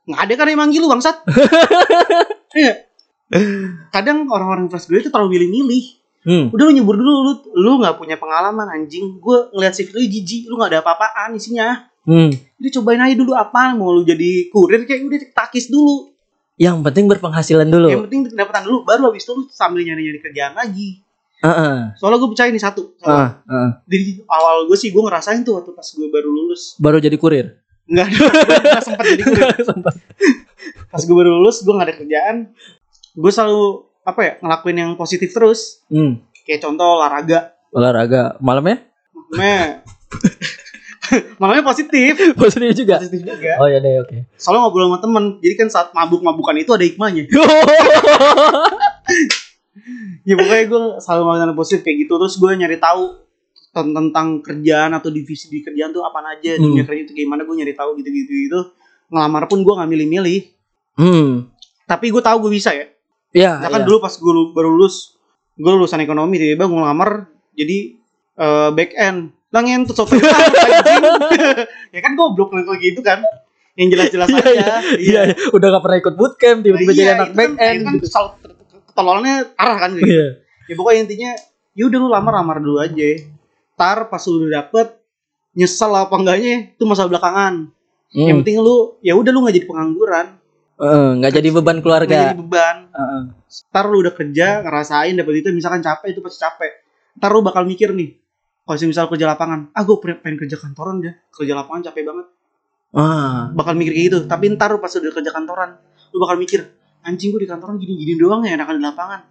Nggak 0.09 0.21
ada 0.21 0.33
kan 0.37 0.45
yang 0.49 0.59
manggil 0.59 0.81
lu 0.83 0.89
bangsat? 0.89 1.15
Iya. 2.55 2.87
Kadang 3.91 4.31
orang-orang 4.31 4.71
fresh 4.71 4.87
graduate 4.87 5.03
itu 5.03 5.11
terlalu 5.11 5.35
milih-milih. 5.35 5.83
Hmm. 6.23 6.45
Udah 6.55 6.71
lu 6.71 6.71
nyebur 6.71 6.95
dulu 6.95 7.11
lu 7.27 7.33
lu 7.51 7.71
nggak 7.83 7.99
punya 7.99 8.15
pengalaman 8.15 8.63
anjing. 8.71 9.19
Gue 9.19 9.51
ngeliat 9.51 9.75
CV 9.75 9.91
lu 9.91 10.07
jijik. 10.07 10.47
Lu 10.47 10.55
nggak 10.55 10.71
ada 10.71 10.79
apa-apaan 10.79 11.35
isinya. 11.35 11.91
Hmm. 12.07 12.31
Jadi 12.31 12.69
cobain 12.79 13.03
aja 13.03 13.11
dulu 13.11 13.35
apa 13.35 13.75
mau 13.75 13.91
lu 13.91 14.07
jadi 14.07 14.47
kurir 14.55 14.87
kayak 14.87 15.03
udah 15.03 15.19
takis 15.35 15.67
dulu. 15.67 16.15
Yang 16.55 16.79
penting 16.79 17.11
berpenghasilan 17.11 17.67
dulu. 17.67 17.91
Yang 17.91 18.03
penting 18.07 18.21
pendapatan 18.31 18.63
dulu 18.63 18.77
baru 18.87 19.11
habis 19.11 19.27
itu 19.27 19.35
lu 19.35 19.43
sambil 19.51 19.83
nyari-nyari 19.83 20.23
kerjaan 20.23 20.55
lagi 20.55 21.03
Heeh. 21.45 21.77
soalnya 22.01 22.17
gue 22.17 22.29
percaya 22.33 22.49
nih 22.49 22.63
satu. 22.63 22.97
Ah, 23.05 23.45
ah. 23.45 23.69
dari 23.85 24.17
awal 24.25 24.65
gue 24.65 24.77
sih 24.77 24.89
gue 24.89 24.97
ngerasain 24.97 25.45
tuh 25.45 25.61
waktu 25.61 25.77
pas 25.77 25.85
gue 25.85 26.07
baru 26.09 26.29
lulus. 26.29 26.73
Baru 26.81 26.97
jadi 26.97 27.13
kurir? 27.21 27.61
Nggak 27.85 28.05
ada 28.09 28.17
gue 28.17 28.81
sempat 28.89 29.05
jadi 29.05 29.23
kurir. 29.23 29.61
Sempat. 29.61 29.93
pas 30.89 31.01
gue 31.05 31.15
baru 31.15 31.31
lulus 31.37 31.61
gue 31.61 31.73
nggak 31.73 31.87
ada 31.87 31.95
kerjaan. 32.01 32.35
Gue 33.13 33.31
selalu 33.31 33.85
apa 34.05 34.19
ya 34.25 34.33
ngelakuin 34.41 34.77
yang 34.81 34.91
positif 34.97 35.29
terus. 35.29 35.85
Hmm. 35.93 36.25
Kayak 36.45 36.65
contoh 36.65 36.97
olahraga. 36.97 37.53
Olahraga. 37.69 38.41
Malamnya? 38.41 38.81
Me 39.37 39.85
malamnya 41.41 41.61
positif. 41.61 42.17
Positif 42.33 42.73
juga? 42.73 42.97
Positif 42.97 43.21
juga. 43.21 43.61
Oh 43.61 43.69
ya 43.69 43.77
deh 43.77 44.01
oke. 44.01 44.17
Soalnya 44.41 44.65
ngobrol 44.65 44.89
sama 44.89 44.97
temen. 44.97 45.23
Jadi 45.41 45.55
kan 45.57 45.69
saat 45.69 45.87
mabuk-mabukan 45.93 46.57
itu 46.57 46.73
ada 46.73 46.85
hikmahnya 46.85 47.29
ya 50.23 50.33
pokoknya 50.33 50.65
gue 50.65 50.81
selalu 50.99 51.23
hal 51.29 51.51
positif 51.53 51.81
kayak 51.81 51.97
gitu 52.01 52.13
terus 52.15 52.35
gue 52.35 52.51
nyari 52.51 52.77
tahu 52.77 53.19
ten- 53.69 53.91
tentang 53.91 54.39
kerjaan 54.39 54.91
atau 54.91 55.09
divisi 55.09 55.47
di 55.47 55.59
kerjaan 55.59 55.91
tuh 55.91 56.01
apa 56.01 56.23
aja 56.25 56.55
Hmm. 56.55 56.63
dunia 56.65 56.83
kerja 56.83 57.01
itu 57.03 57.13
gimana 57.13 57.43
gue 57.43 57.55
nyari 57.55 57.73
tahu 57.73 57.99
gitu-gitu 57.99 58.31
itu 58.31 58.59
ngelamar 59.07 59.45
pun 59.45 59.61
gue 59.61 59.73
nggak 59.73 59.89
milih-milih 59.89 60.39
hmm 60.95 61.29
tapi 61.85 62.09
gue 62.09 62.19
tahu 62.19 62.37
gue 62.41 62.53
bisa 62.53 62.71
ya 62.71 62.87
ya, 63.29 63.59
Misalkan 63.59 63.83
ya. 63.83 63.85
dulu 63.85 63.97
pas 63.99 64.13
gue 64.15 64.33
baru 64.55 64.69
lulus, 64.71 65.19
gue 65.53 65.67
lulusan 65.67 65.99
ekonomi 65.99 66.39
tiba-tiba 66.39 66.65
gue 66.65 66.79
ngelamar 66.79 67.27
jadi 67.51 67.77
eh, 68.35 68.69
back 68.71 68.91
end. 68.95 69.19
Langin 69.51 69.83
tuh 69.83 69.91
software 69.93 70.23
ya 71.95 71.99
kan 71.99 72.15
goblok 72.15 72.51
kayak 72.51 72.79
gitu 72.81 72.99
kan. 72.99 73.19
Yang 73.75 73.87
jelas-jelas 73.91 74.27
Iya, 74.29 74.39
aja. 74.39 74.47
iya, 74.47 74.75
iya, 74.95 75.21
iya. 75.27 75.35
udah 75.51 75.67
gak 75.69 75.83
pernah 75.83 75.97
ikut 75.99 76.15
bootcamp 76.15 76.59
tiba-tiba 76.63 76.87
Nah, 76.87 76.95
jadi 76.95 77.03
iya, 77.05 77.15
anak 77.19 77.29
back 77.35 77.51
kan, 77.51 77.59
end 77.61 77.79
kan 77.83 77.93
gitu. 77.93 78.07
Ketololannya 78.95 79.35
parah 79.53 79.77
kan 79.77 79.89
gitu. 79.93 80.07
Iya. 80.07 80.27
Ya 80.65 80.73
pokoknya 80.73 80.99
intinya 81.03 81.31
ya 81.75 81.83
udah 81.85 81.99
lu 81.99 82.07
lamar-lamar 82.07 82.63
dulu 82.63 82.79
aja. 82.79 83.27
Tar 83.75 84.07
pas 84.07 84.23
lu 84.23 84.39
udah 84.41 84.63
dapet 84.63 84.87
nyesel 85.51 85.91
apa 85.91 86.15
enggaknya 86.15 86.71
itu 86.71 86.83
masalah 86.87 87.11
belakangan. 87.11 87.67
Yang 88.09 88.23
Hmm. 88.31 88.39
penting 88.41 88.55
lu 88.63 88.75
ya 89.03 89.13
udah 89.13 89.29
lu 89.29 89.43
nggak 89.43 89.55
jadi 89.59 89.67
pengangguran, 89.67 90.25
nggak 91.19 91.33
jadi 91.35 91.49
beban 91.51 91.77
keluarga. 91.83 92.31
jadi 92.31 92.39
beban. 92.39 92.77
Heeh. 92.87 93.21
ntar 93.71 93.87
lu 93.87 93.99
udah 93.99 94.11
kerja 94.11 94.63
ngerasain 94.63 95.15
dapet 95.15 95.33
itu 95.39 95.47
misalkan 95.51 95.79
capek 95.79 96.11
itu 96.11 96.19
pasti 96.19 96.43
capek 96.43 96.71
ntar 97.15 97.31
lu 97.31 97.39
bakal 97.39 97.63
mikir 97.63 97.95
nih 97.95 98.19
kalau 98.63 98.75
misal 98.83 99.07
kerja 99.07 99.31
lapangan 99.31 99.71
ah 99.71 99.83
gue 99.83 99.95
pengen 99.99 100.35
kerja 100.35 100.59
kantoran 100.59 100.99
deh 100.99 101.15
kerja 101.31 101.53
lapangan 101.55 101.87
capek 101.87 102.03
banget 102.03 102.27
Ah, 102.91 103.51
bakal 103.51 103.75
mikir 103.75 103.91
kayak 103.91 104.05
gitu 104.07 104.17
tapi 104.25 104.51
ntar 104.51 104.71
lu 104.71 104.79
pas 104.79 104.91
udah 104.91 105.11
kerja 105.11 105.31
kantoran 105.31 105.79
lu 106.11 106.17
bakal 106.19 106.35
mikir 106.35 106.67
anjing 107.05 107.29
gue 107.29 107.41
di 107.41 107.47
kantoran 107.47 107.77
gini-gini 107.77 108.17
doang 108.17 108.41
ya 108.41 108.53
enakan 108.53 108.75
di 108.75 108.83
lapangan 108.83 109.21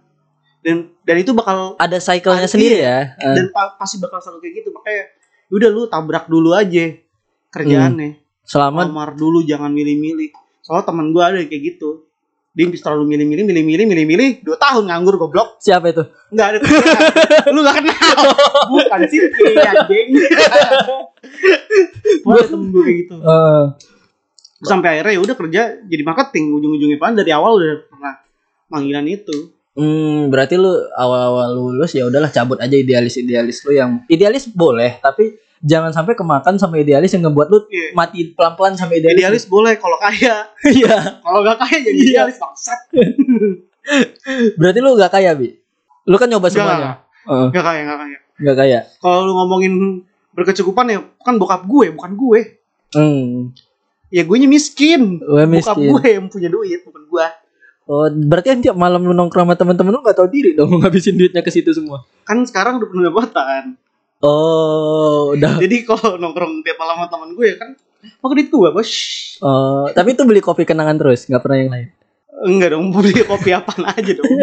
dan 0.59 0.75
dan 1.01 1.15
itu 1.17 1.31
bakal 1.31 1.75
ada 1.75 1.97
cycle-nya 1.97 2.47
sendiri 2.47 2.81
ya. 2.81 3.13
Eh, 3.13 3.35
dan 3.35 3.45
pa- 3.51 3.75
pasti 3.75 3.99
bakal 3.99 4.17
selalu 4.17 4.39
kayak 4.41 4.53
gitu 4.57 4.69
makanya 4.71 5.03
udah 5.47 5.69
lu 5.69 5.81
tabrak 5.85 6.25
dulu 6.25 6.51
aja 6.51 6.95
kerjaannya 7.49 8.17
Selama 8.41 8.83
lamar 8.83 9.13
dulu 9.13 9.41
jangan 9.41 9.69
milih-milih 9.69 10.29
soalnya 10.59 10.85
teman 10.85 11.09
gue 11.09 11.19
ada 11.19 11.37
yang 11.37 11.45
kayak 11.45 11.63
gitu 11.71 12.05
dia 12.51 12.65
bisa 12.65 12.87
terlalu 12.87 13.11
milih-milih 13.11 13.43
milih-milih 13.43 13.85
milih-milih 13.85 14.29
dua 14.41 14.55
tahun 14.55 14.87
nganggur 14.87 15.19
goblok 15.19 15.59
siapa 15.59 15.91
itu? 15.91 16.07
Enggak 16.31 16.55
ada. 16.55 16.57
Lu 17.53 17.59
gak 17.59 17.75
kenal. 17.75 18.15
Bukan 18.71 18.99
sih 19.05 19.19
anjing. 19.59 20.07
Gue 22.23 22.41
temen 22.41 22.67
gue 22.69 22.81
kayak 22.81 22.97
gitu. 23.03 23.15
Eh, 23.17 23.63
Terus 24.55 24.67
Sampai 24.67 24.87
akhirnya 24.95 25.13
ya 25.15 25.21
udah 25.21 25.35
kerja 25.35 25.61
jadi 25.83 26.03
marketing 26.03 26.55
ujung-ujungnya 26.55 26.95
pan 26.95 27.11
dari 27.11 27.31
awal 27.31 27.59
udah 27.59 27.73
pernah 27.85 28.13
panggilan 28.65 29.05
itu. 29.05 29.51
hmm, 29.75 30.31
berarti 30.31 30.55
lu 30.55 30.71
awal-awal 30.95 31.51
lulus 31.51 31.91
ya 31.91 32.07
udahlah 32.07 32.31
cabut 32.31 32.55
aja 32.57 32.71
idealis-idealis 32.71 33.59
lu 33.61 33.75
yang 33.75 33.99
idealis 34.07 34.47
boleh, 34.47 35.03
tapi 35.03 35.35
jangan 35.59 35.91
sampai 35.91 36.15
kemakan 36.15 36.55
sama 36.55 36.79
idealis 36.79 37.11
yang 37.11 37.27
ngebuat 37.27 37.47
lu 37.51 37.59
Iya. 37.67 37.91
mati 37.91 38.31
pelan-pelan 38.31 38.79
sama 38.79 38.95
idealis. 38.95 39.19
Idealis 39.19 39.45
boleh 39.45 39.75
kalau 39.75 39.99
kaya. 39.99 40.47
Iya. 40.63 41.19
Kalau 41.19 41.39
gak 41.41 41.59
kaya 41.59 41.77
jadi 41.81 41.91
Iya. 41.91 42.07
idealis 42.23 42.37
bangsat. 42.39 42.79
Berarti 44.59 44.79
lu 44.79 44.95
gak 44.95 45.11
kaya, 45.11 45.31
Bi. 45.35 45.51
Lu 46.05 46.15
kan 46.15 46.29
nyoba 46.29 46.47
Gak, 46.47 46.53
semuanya. 46.55 46.91
Heeh, 47.25 47.45
gak 47.51 47.65
kaya, 47.65 47.81
gak 47.83 47.99
kaya. 47.99 48.17
Gak 48.37 48.55
kaya. 48.57 48.79
Kalau 48.97 49.19
lu 49.25 49.33
ngomongin 49.33 49.73
berkecukupan 50.31 50.87
ya 50.87 50.99
kan 51.19 51.35
bokap 51.35 51.63
gue 51.65 51.91
bukan 51.91 52.11
gue. 52.13 52.39
Hmm. 52.93 53.51
Ya 54.13 54.21
gue 54.25 54.37
miskin. 54.45 55.21
Gue 55.21 55.45
miskin. 55.49 55.89
gue 55.91 56.05
yang 56.05 56.25
punya 56.29 56.49
duit 56.49 56.81
bukan 56.85 57.03
gue. 57.09 57.27
Oh, 57.85 58.09
berarti 58.09 58.49
kan 58.49 58.59
tiap 58.65 58.77
malam 58.77 59.05
lu 59.05 59.13
nongkrong 59.13 59.45
sama 59.45 59.53
temen-temen 59.53 59.93
lu 59.93 60.01
gak 60.01 60.17
tahu 60.17 60.25
diri 60.25 60.57
dong 60.57 60.73
ngabisin 60.81 61.21
duitnya 61.21 61.45
ke 61.45 61.53
situ 61.53 61.69
semua. 61.69 62.01
Kan 62.25 62.41
sekarang 62.49 62.81
udah 62.81 62.89
pendapatan. 62.89 63.63
Oh, 64.25 65.37
udah. 65.37 65.61
Jadi 65.61 65.85
kalau 65.85 66.17
nongkrong 66.17 66.65
tiap 66.65 66.81
malam 66.81 67.05
sama 67.05 67.07
temen 67.13 67.29
gue 67.37 67.45
ya 67.53 67.57
kan 67.61 67.69
pakai 68.21 68.35
duit 68.41 68.49
gue 68.49 68.69
bos. 68.73 68.91
Oh, 69.41 69.85
tapi 69.93 70.17
itu 70.17 70.21
beli 70.25 70.41
kopi 70.41 70.65
kenangan 70.65 70.97
terus, 70.97 71.29
nggak 71.29 71.41
pernah 71.41 71.57
yang 71.61 71.71
lain. 71.73 71.87
Enggak 72.43 72.75
dong, 72.75 72.91
beli 72.91 73.15
kopi 73.29 73.55
apaan 73.55 73.87
aja 73.87 74.11
dong. 74.11 74.33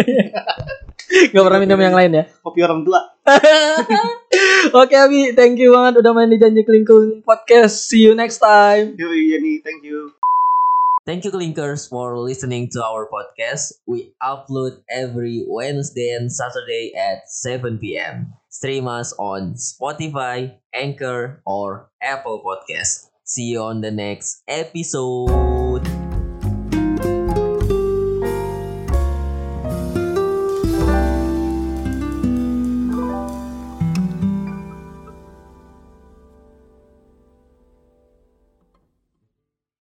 Nggak 1.13 1.45
pernah 1.45 1.61
minum 1.61 1.81
yang 1.81 1.93
lain 1.93 2.11
ya. 2.17 2.25
Kopi 2.41 2.65
orang 2.65 2.89
tua. 2.89 3.01
Oke 4.81 4.97
Abi, 4.97 5.37
thank 5.37 5.61
you 5.61 5.77
banget 5.77 6.01
udah 6.01 6.13
main 6.17 6.33
di 6.33 6.41
Janji 6.41 6.65
Kelingkung 6.65 7.21
Podcast. 7.27 7.85
See 7.85 8.01
you 8.01 8.17
next 8.17 8.41
time. 8.41 8.97
Yo, 8.97 9.13
iya 9.13 9.37
nih, 9.37 9.61
thank 9.61 9.85
you. 9.85 10.17
Thank 11.03 11.27
you, 11.27 11.35
Clinkers, 11.35 11.91
for 11.91 12.15
listening 12.15 12.71
to 12.79 12.79
our 12.79 13.11
podcast. 13.11 13.75
We 13.91 14.15
upload 14.23 14.87
every 14.87 15.43
Wednesday 15.51 16.15
and 16.15 16.31
Saturday 16.31 16.95
at 16.95 17.27
7 17.27 17.83
p.m. 17.83 18.39
Stream 18.49 18.87
us 18.87 19.11
on 19.19 19.59
Spotify, 19.59 20.55
Anchor, 20.71 21.43
or 21.43 21.91
Apple 21.99 22.39
Podcast. 22.47 23.11
See 23.27 23.51
you 23.51 23.67
on 23.67 23.83
the 23.83 23.91
next 23.91 24.47
episode. 24.47 26.02